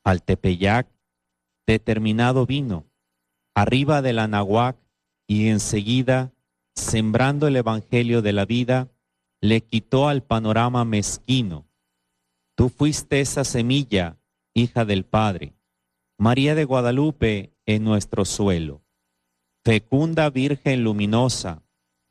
[0.05, 0.88] Al Tepeyac
[1.66, 2.86] determinado vino,
[3.55, 4.76] arriba del Anahuac,
[5.26, 6.32] y enseguida,
[6.74, 8.88] sembrando el Evangelio de la vida,
[9.40, 11.66] le quitó al panorama mezquino.
[12.55, 14.18] Tú fuiste esa semilla,
[14.55, 15.55] hija del Padre,
[16.16, 18.82] María de Guadalupe en nuestro suelo,
[19.64, 21.62] fecunda Virgen luminosa,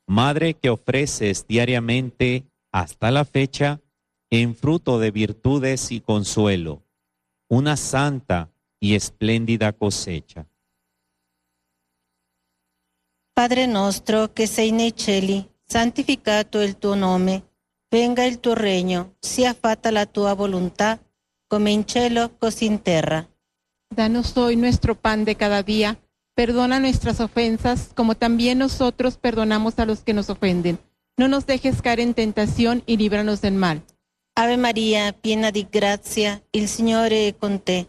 [0.07, 3.81] Madre que ofreces diariamente hasta la fecha
[4.29, 6.83] en fruto de virtudes y consuelo,
[7.47, 10.47] una santa y espléndida cosecha.
[13.33, 17.43] Padre nostro che sei nei cieli, santificato il tuo nome,
[17.89, 20.99] venga il tuo regno, sia fatta la tua volontà,
[21.47, 23.27] come in cielo così in terra.
[23.89, 25.97] Danos hoy nuestro pan de cada día.
[26.36, 30.77] Perdona nuestras ofensas, como también nosotros perdonamos a los que nos ofenden.
[31.15, 33.81] No nos dejes caer en tentación y líbranos del mal.
[34.36, 37.88] Ave Maria, piena di grazia, il Signore è con te.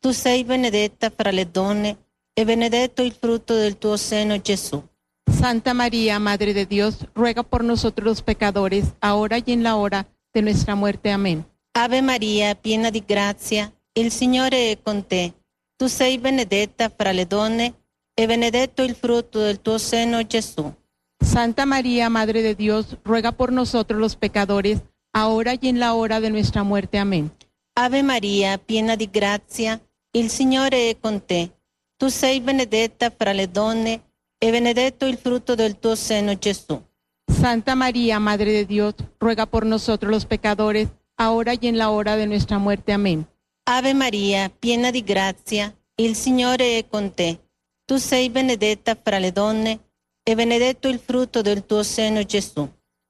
[0.00, 1.98] Tu sei benedetta fra le donne
[2.34, 4.80] e benedetto il frutto del tuo seno, Gesù.
[5.28, 10.06] Santa María, Madre de Dios, ruega por nosotros los pecadores, ahora y en la hora
[10.32, 11.10] de nuestra muerte.
[11.10, 11.44] Amén.
[11.74, 15.34] Ave Maria, piena di grazia, il Signore è con te.
[15.76, 17.74] Tu sei benedetta fra le donne
[18.18, 20.74] e benedetto il frutto del tuo seno, Gesù.
[21.20, 24.80] Santa María, Madre de Dios, ruega por nosotros los pecadores,
[25.12, 26.98] ahora y en la hora de nuestra muerte.
[26.98, 27.30] Amén.
[27.76, 29.80] Ave Maria, piena di grazia,
[30.12, 31.52] il Signore è con te.
[31.96, 34.02] Tu sei benedetta fra le donne
[34.36, 36.82] e benedetto il frutto del tuo seno, Gesù.
[37.30, 42.16] Santa María, Madre de Dios, ruega por nosotros los pecadores, ahora y en la hora
[42.16, 42.92] de nuestra muerte.
[42.92, 43.28] Amén.
[43.64, 47.47] Ave Maria, piena di grazia, il Signore è con te.
[47.88, 49.80] Tu sei benedetta fra le donne
[50.22, 52.68] e benedetto il frutto del tuo seno, Gesù.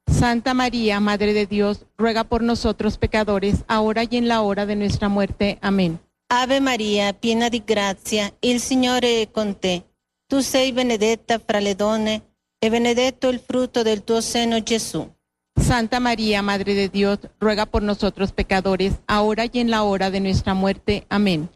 [0.09, 4.77] Santa María, Madre de Dios, ruega por nosotros pecadores, ahora y en la hora de
[4.77, 5.59] nuestra muerte.
[5.63, 5.99] Amén.
[6.29, 9.85] Ave Maria, piena di grazia, il Signore è con te.
[10.29, 15.13] Tu sei benedetta fra le donne e benedetto il frutto del tuo seno, Gesù.
[15.61, 20.21] Santa María, Madre de Dios, ruega por nosotros pecadores, ahora y en la hora de
[20.21, 21.05] nuestra muerte.
[21.09, 21.51] Amén.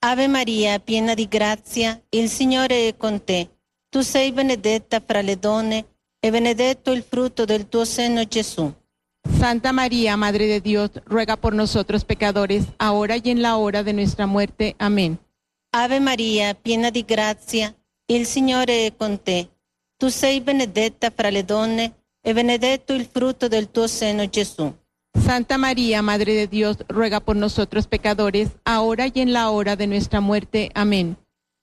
[0.00, 3.48] Ave Maria, piena di grazia, il Signore è con te.
[3.88, 5.86] Tu sei benedetta fra le donne
[6.20, 8.72] e benedetto il frutto del tuo seno, Gesù.
[9.28, 13.92] Santa María, Madre de Dios, ruega por nosotros pecadores, ahora y en la hora de
[13.92, 14.76] nuestra muerte.
[14.78, 15.18] Amén.
[15.72, 17.74] Ave Maria, piena di grazia,
[18.06, 19.48] il Signore è con te.
[19.96, 24.72] Tu sei benedetta fra le donne e benedetto il frutto del tuo seno, Gesù.
[25.14, 29.86] Santa María, Madre de Dios, ruega por nosotros pecadores, ahora y en la hora de
[29.86, 30.70] nuestra muerte.
[30.74, 31.16] Amén.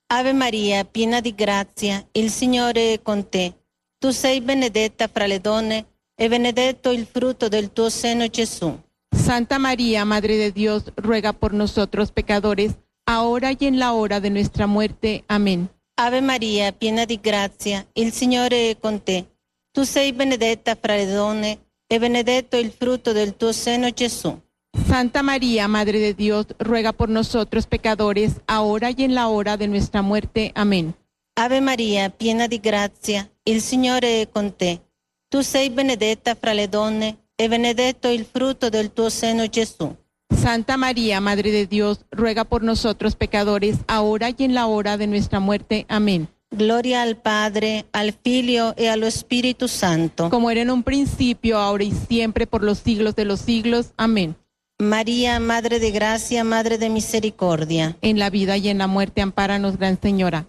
[0.07, 3.53] Ave Maria, piena di grazia, il Signore è con te.
[3.97, 5.85] Tu sei benedetta fra le donne
[6.15, 8.79] e benedetto il frutto del tuo seno, Gesù.
[9.15, 12.73] Santa María, Madre de Dios, ruega por nosotros pecadores,
[13.07, 15.23] ahora y en la hora de nuestra muerte.
[15.27, 15.69] Amén.
[15.97, 19.25] Ave Maria, piena di grazia, il Signore è con te.
[19.71, 24.39] Tu sei benedetta fra le donne e benedetto il frutto del tuo seno, Gesù.
[24.87, 29.67] Santa María, Madre de Dios, ruega por nosotros pecadores, ahora y en la hora de
[29.67, 30.51] nuestra muerte.
[30.55, 30.95] Amén.
[31.35, 34.81] Ave Maria, piena di grazia, il Signore è con te.
[35.29, 39.95] Tu sei benedetta fra le donne e benedetto il frutto del tuo seno, Gesù.
[40.33, 45.07] Santa María, Madre de Dios, ruega por nosotros pecadores, ahora y en la hora de
[45.07, 45.85] nuestra muerte.
[45.89, 46.29] Amén.
[46.55, 50.29] Gloria al Padre, al Figlio e allo Spirito Santo.
[50.29, 53.91] Como era en un principio, ahora y siempre, por los siglos de los siglos.
[53.97, 54.35] Amén.
[54.79, 57.97] María, Madre de Gracia, Madre de Misericordia.
[58.01, 60.45] En la vida y en la muerte, ampáranos, Gran Señora.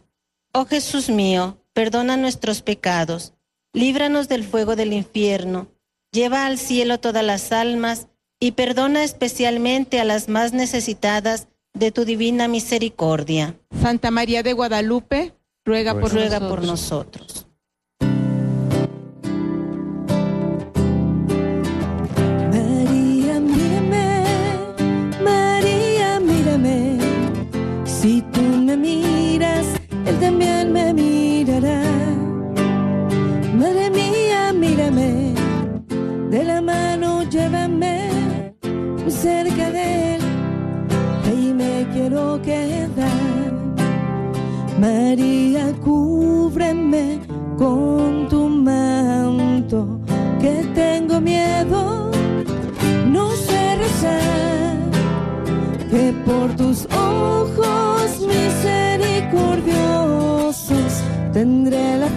[0.53, 3.35] Oh Jesús mío, perdona nuestros pecados,
[3.75, 5.69] líbranos del fuego del infierno,
[6.11, 8.09] lleva al cielo todas las almas
[8.41, 13.55] y perdona especialmente a las más necesitadas de tu divina misericordia.
[13.83, 15.35] Santa María de Guadalupe,
[15.67, 16.51] ruega por Ruega nosotros.
[16.51, 17.47] por nosotros.
[22.53, 24.25] María, mírame,
[25.23, 26.99] María, mírame.
[27.85, 29.67] Si tú me miras,
[30.07, 31.83] Él también me mirará.
[33.55, 35.35] Madre mía, mírame,
[36.31, 38.55] de la mano llévame
[39.09, 40.21] cerca de Él.
[41.27, 42.86] Ahí me quiero quedar.
[44.87, 47.19] María, cúbreme
[47.59, 49.99] con tu manto,
[50.41, 52.13] que tengo miedo,
[53.09, 54.77] no sé rezar,
[55.91, 62.09] que por tus ojos misericordiosos tendré la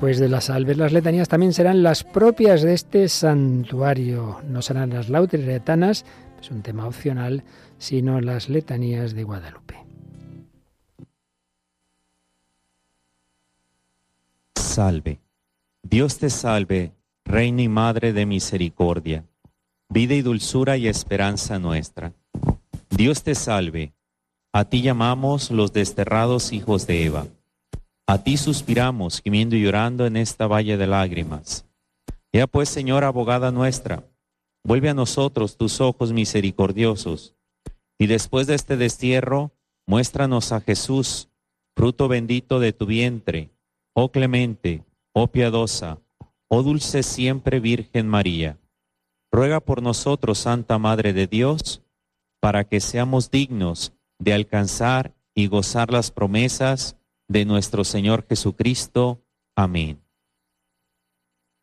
[0.00, 4.40] Después de las salves, las letanías también serán las propias de este santuario.
[4.48, 6.06] No serán las lautretanas,
[6.40, 7.44] es un tema opcional,
[7.76, 9.76] sino las letanías de Guadalupe.
[14.54, 15.20] Salve.
[15.82, 16.92] Dios te salve,
[17.26, 19.26] Reina y Madre de Misericordia,
[19.90, 22.14] vida y dulzura y esperanza nuestra.
[22.88, 23.92] Dios te salve,
[24.50, 27.26] a ti llamamos los desterrados hijos de Eva.
[28.10, 31.64] A ti suspiramos, gimiendo y llorando en esta valle de lágrimas.
[32.32, 34.02] Ya pues, Señora abogada nuestra,
[34.64, 37.36] vuelve a nosotros tus ojos misericordiosos,
[38.00, 39.52] y después de este destierro,
[39.86, 41.28] muéstranos a Jesús,
[41.76, 43.52] fruto bendito de tu vientre,
[43.92, 44.82] oh clemente,
[45.12, 46.00] oh piadosa,
[46.48, 48.58] oh dulce siempre Virgen María.
[49.30, 51.80] Ruega por nosotros, Santa Madre de Dios,
[52.40, 56.96] para que seamos dignos de alcanzar y gozar las promesas
[57.30, 59.22] de nuestro Señor Jesucristo.
[59.54, 60.02] Amén.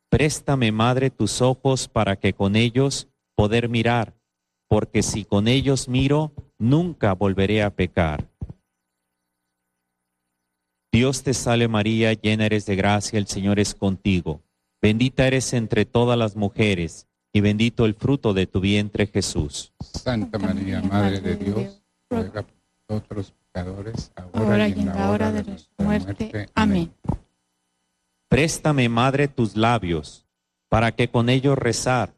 [0.10, 4.16] Préstame, Madre, tus ojos para que con ellos poder mirar,
[4.70, 8.30] porque si con ellos miro, nunca volveré a pecar.
[10.90, 14.42] Dios te salve María, llena eres de gracia, el Señor es contigo.
[14.82, 19.74] Bendita eres entre todas las mujeres, y bendito el fruto de tu vientre Jesús.
[19.82, 22.56] Santa María, Madre de Dios, ruega por
[22.88, 23.34] nosotros
[23.64, 26.50] pecadores, ahora, y en la hora de nuestra muerte.
[26.54, 26.92] Amén.
[28.30, 30.26] Préstame, Madre, tus labios,
[30.70, 32.14] para que con ellos rezar,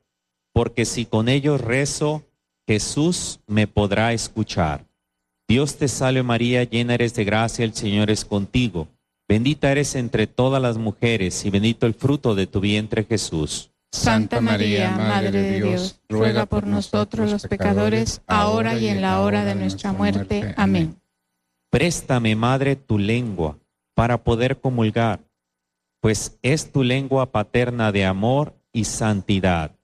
[0.54, 2.24] porque si con ellos rezo,
[2.68, 4.86] Jesús me podrá escuchar.
[5.48, 8.88] Dios te salve María, llena eres de gracia, el Señor es contigo.
[9.28, 13.72] Bendita eres entre todas las mujeres y bendito el fruto de tu vientre Jesús.
[13.92, 19.46] Santa María, Madre de Dios, ruega por nosotros los pecadores, ahora y en la hora
[19.46, 20.54] de nuestra muerte.
[20.58, 20.96] Amén.
[21.70, 23.58] Préstame, Madre, tu lengua
[23.94, 25.20] para poder comulgar,
[26.02, 29.76] pues es tu lengua paterna de amor y santidad.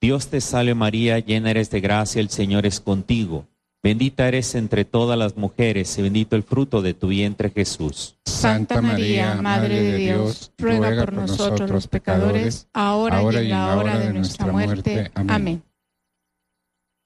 [0.00, 3.46] Dios te salve María, llena eres de gracia, el Señor es contigo.
[3.82, 8.16] Bendita eres entre todas las mujeres y bendito el fruto de tu vientre Jesús.
[8.24, 13.98] Santa María, Madre de Dios, ruega por nosotros los pecadores, ahora, y en la hora
[13.98, 15.10] de nuestra muerte.
[15.14, 15.62] Amén.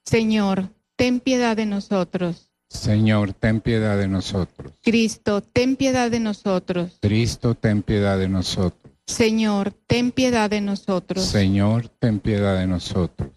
[0.05, 2.46] Señor, ten piedad de nosotros.
[2.69, 4.73] Señor, ten piedad de nosotros.
[4.83, 6.97] Cristo, ten piedad de nosotros.
[7.01, 8.93] Cristo, ten piedad de nosotros.
[9.05, 11.23] Señor, ten piedad de nosotros.
[11.23, 13.29] Señor, ten piedad de nosotros.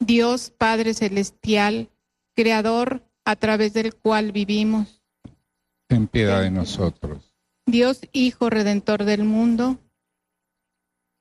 [0.00, 1.90] Dios Padre Celestial,
[2.34, 5.02] Creador a través del cual vivimos.
[5.86, 7.34] Ten piedad de nosotros.
[7.66, 9.78] Dios Hijo Redentor del mundo.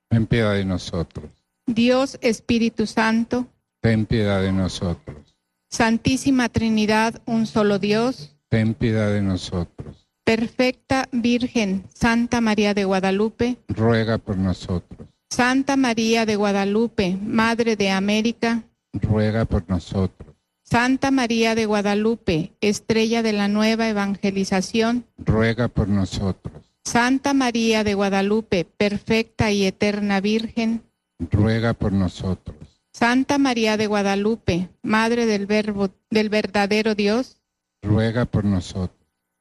[0.09, 1.29] Ten piedad de nosotros.
[1.65, 3.47] Dios Espíritu Santo.
[3.81, 5.26] Ten piedad de nosotros.
[5.69, 8.35] Santísima Trinidad, un solo Dios.
[8.49, 10.07] Ten piedad de nosotros.
[10.23, 13.57] Perfecta Virgen, Santa María de Guadalupe.
[13.67, 15.07] Ruega por nosotros.
[15.29, 18.63] Santa María de Guadalupe, Madre de América.
[18.93, 20.35] Ruega por nosotros.
[20.63, 25.05] Santa María de Guadalupe, estrella de la nueva evangelización.
[25.17, 26.61] Ruega por nosotros.
[26.83, 30.83] Santa María de Guadalupe, perfecta y eterna Virgen.
[31.31, 32.56] Ruega por nosotros.
[32.97, 37.37] Santa María de Guadalupe, Madre del Verbo, del verdadero Dios.
[37.83, 38.97] Ruega por nosotros.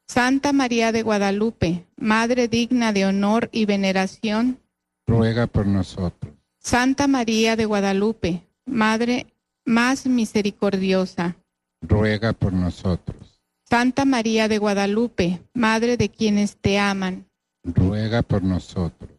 [0.07, 4.61] Santa María de Guadalupe, Madre digna de honor y veneración.
[5.07, 6.35] Ruega por nosotros.
[6.59, 9.33] Santa María de Guadalupe, Madre
[9.65, 11.39] más misericordiosa.
[11.81, 13.41] Ruega por nosotros.
[13.65, 17.27] Santa María de Guadalupe, Madre de quienes te aman.
[17.65, 19.11] Ruega por nosotros.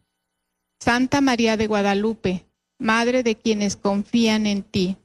[0.78, 2.47] Santa María de Guadalupe,
[2.78, 4.96] Madre de quienes confían en ti.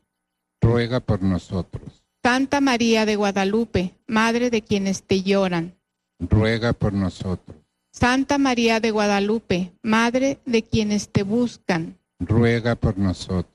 [0.61, 2.03] Ruega por nosotros.
[2.21, 5.75] Santa María de Guadalupe, Madre de quienes te lloran.
[6.19, 7.57] Ruega por nosotros.
[7.91, 11.97] Santa María de Guadalupe, Madre de quienes te buscan.
[12.19, 13.53] Ruega por nosotros.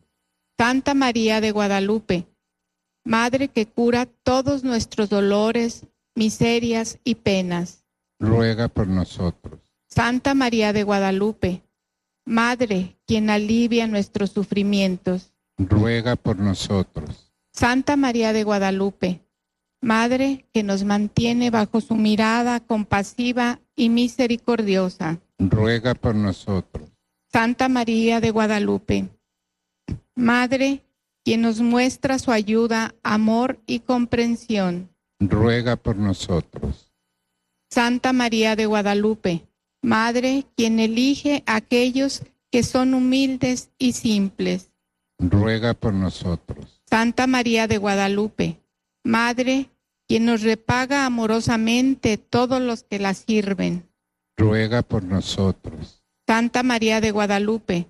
[0.58, 2.26] Santa María de Guadalupe,
[3.04, 7.84] Madre que cura todos nuestros dolores, miserias y penas.
[8.18, 9.60] Ruega por nosotros.
[9.86, 11.62] Santa María de Guadalupe,
[12.28, 15.32] Madre quien alivia nuestros sufrimientos.
[15.56, 17.32] Ruega por nosotros.
[17.54, 19.22] Santa María de Guadalupe,
[19.80, 25.20] Madre que nos mantiene bajo su mirada compasiva y misericordiosa.
[25.38, 26.90] Ruega por nosotros.
[27.32, 29.08] Santa María de Guadalupe,
[30.14, 30.82] Madre
[31.24, 34.90] quien nos muestra su ayuda, amor y comprensión.
[35.18, 36.92] Ruega por nosotros.
[37.70, 39.47] Santa María de Guadalupe,
[39.82, 44.70] Madre quien elige a aquellos que son humildes y simples.
[45.18, 46.80] Ruega por nosotros.
[46.88, 48.60] Santa María de Guadalupe,
[49.04, 49.70] Madre
[50.06, 53.86] quien nos repaga amorosamente todos los que la sirven.
[54.38, 56.02] Ruega por nosotros.
[56.26, 57.86] Santa María de Guadalupe,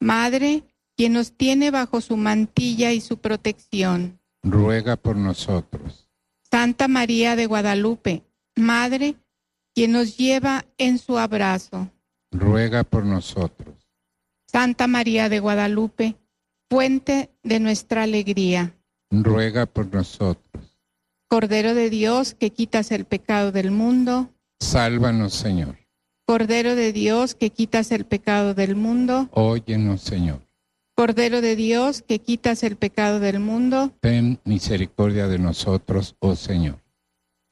[0.00, 0.64] Madre
[0.96, 4.20] quien nos tiene bajo su mantilla y su protección.
[4.42, 6.08] Ruega por nosotros.
[6.50, 8.24] Santa María de Guadalupe,
[8.56, 9.16] Madre,
[9.74, 11.90] quien nos lleva en su abrazo.
[12.30, 13.74] Ruega por nosotros.
[14.46, 16.16] Santa María de Guadalupe,
[16.68, 18.74] fuente de nuestra alegría.
[19.10, 20.78] Ruega por nosotros.
[21.28, 24.30] Cordero de Dios, que quitas el pecado del mundo.
[24.60, 25.78] Sálvanos, Señor.
[26.26, 29.28] Cordero de Dios, que quitas el pecado del mundo.
[29.32, 30.40] Óyenos, Señor.
[30.94, 33.92] Cordero de Dios, que quitas el pecado del mundo.
[34.00, 36.81] Ten misericordia de nosotros, oh Señor.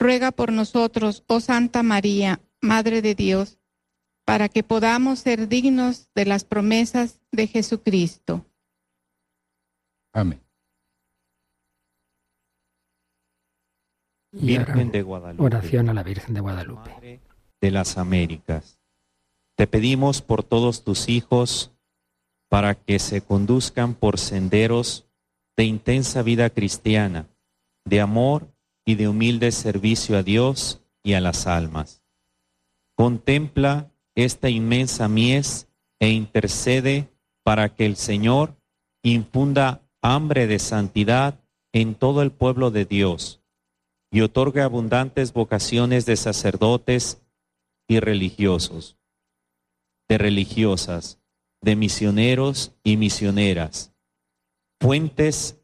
[0.01, 3.61] Ruega por nosotros, oh Santa María, Madre de Dios
[4.31, 8.47] para que podamos ser dignos de las promesas de Jesucristo.
[10.13, 10.41] Amén.
[14.31, 15.43] Virgen de Guadalupe.
[15.43, 17.21] Oración a la Virgen de Guadalupe.
[17.61, 18.79] De las Américas.
[19.57, 21.73] Te pedimos por todos tus hijos
[22.49, 25.09] para que se conduzcan por senderos
[25.57, 27.27] de intensa vida cristiana,
[27.85, 28.47] de amor
[28.91, 32.03] y de humilde servicio a Dios y a las almas.
[32.97, 35.68] Contempla esta inmensa mies
[36.01, 37.09] e intercede
[37.45, 38.57] para que el Señor
[39.05, 41.38] infunda hambre de santidad
[41.72, 43.41] en todo el pueblo de Dios
[44.11, 47.22] y otorgue abundantes vocaciones de sacerdotes
[47.86, 48.99] y religiosos,
[50.09, 51.20] de religiosas,
[51.61, 53.93] de misioneros y misioneras,
[54.80, 55.61] fuentes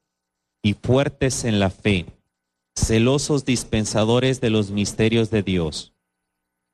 [0.62, 2.15] y fuertes en la fe,
[2.76, 5.94] celosos dispensadores de los misterios de Dios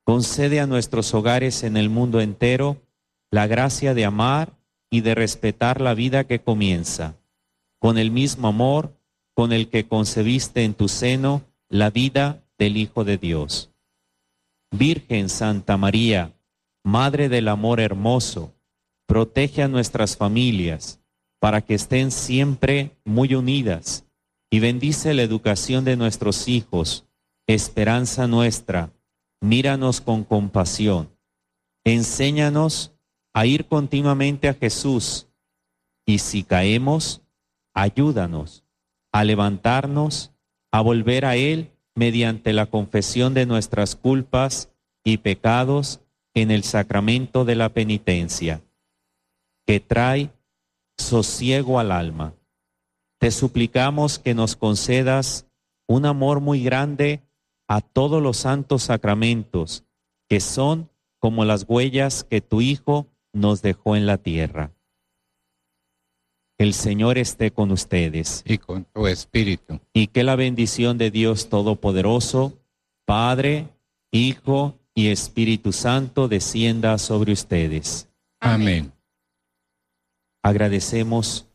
[0.04, 2.82] Concede a nuestros hogares en el mundo entero
[3.30, 4.58] la gracia de amar
[4.90, 7.16] y de respetar la vida que comienza,
[7.78, 8.98] con el mismo amor
[9.34, 13.70] con el que concebiste en tu seno la vida del Hijo de Dios.
[14.72, 16.34] Virgen Santa María,
[16.84, 18.52] Madre del Amor Hermoso,
[19.06, 21.00] protege a nuestras familias
[21.38, 24.04] para que estén siempre muy unidas
[24.52, 27.06] y bendice la educación de nuestros hijos,
[27.46, 28.92] esperanza nuestra
[29.40, 31.10] míranos con compasión.
[31.84, 32.92] Enséñanos
[33.32, 35.26] a ir continuamente a Jesús
[36.04, 37.22] y si caemos,
[37.72, 38.62] ayúdanos
[39.10, 40.32] a levantarnos,
[40.70, 44.68] a volver a Él mediante la confesión de nuestras culpas
[45.02, 46.00] y pecados
[46.34, 48.60] en el sacramento de la penitencia,
[49.66, 50.30] que trae
[50.98, 52.34] sosiego al alma.
[53.22, 55.46] Te suplicamos que nos concedas
[55.86, 57.22] un amor muy grande
[57.68, 59.84] a todos los santos sacramentos,
[60.28, 64.72] que son como las huellas que tu Hijo nos dejó en la tierra.
[66.58, 68.42] El Señor esté con ustedes.
[68.44, 69.78] Y con tu espíritu.
[69.92, 72.58] Y que la bendición de Dios Todopoderoso,
[73.04, 73.68] Padre,
[74.10, 78.08] Hijo y Espíritu Santo descienda sobre ustedes.
[78.40, 78.92] Amén.
[80.42, 81.46] Agradecemos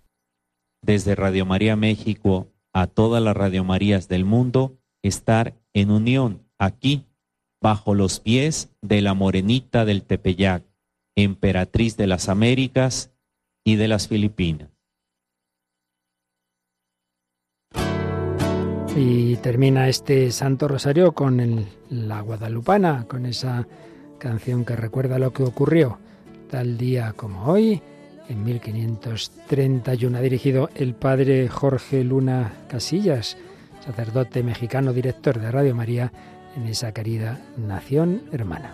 [0.88, 7.06] desde Radio María México a todas las Radio Marías del mundo estar en unión aquí,
[7.62, 10.64] bajo los pies de la morenita del Tepeyac,
[11.16, 13.12] emperatriz de las Américas
[13.66, 14.70] y de las Filipinas.
[18.96, 23.68] Y termina este Santo Rosario con la Guadalupana, con esa
[24.20, 26.00] canción que recuerda lo que ocurrió
[26.50, 27.82] tal día como hoy,
[28.30, 30.18] en 1531.
[30.18, 33.38] Ha dirigido el padre Jorge Luna Casillas
[33.88, 36.12] sacerdote mexicano, director de Radio María
[36.58, 38.74] en esa querida nación hermana.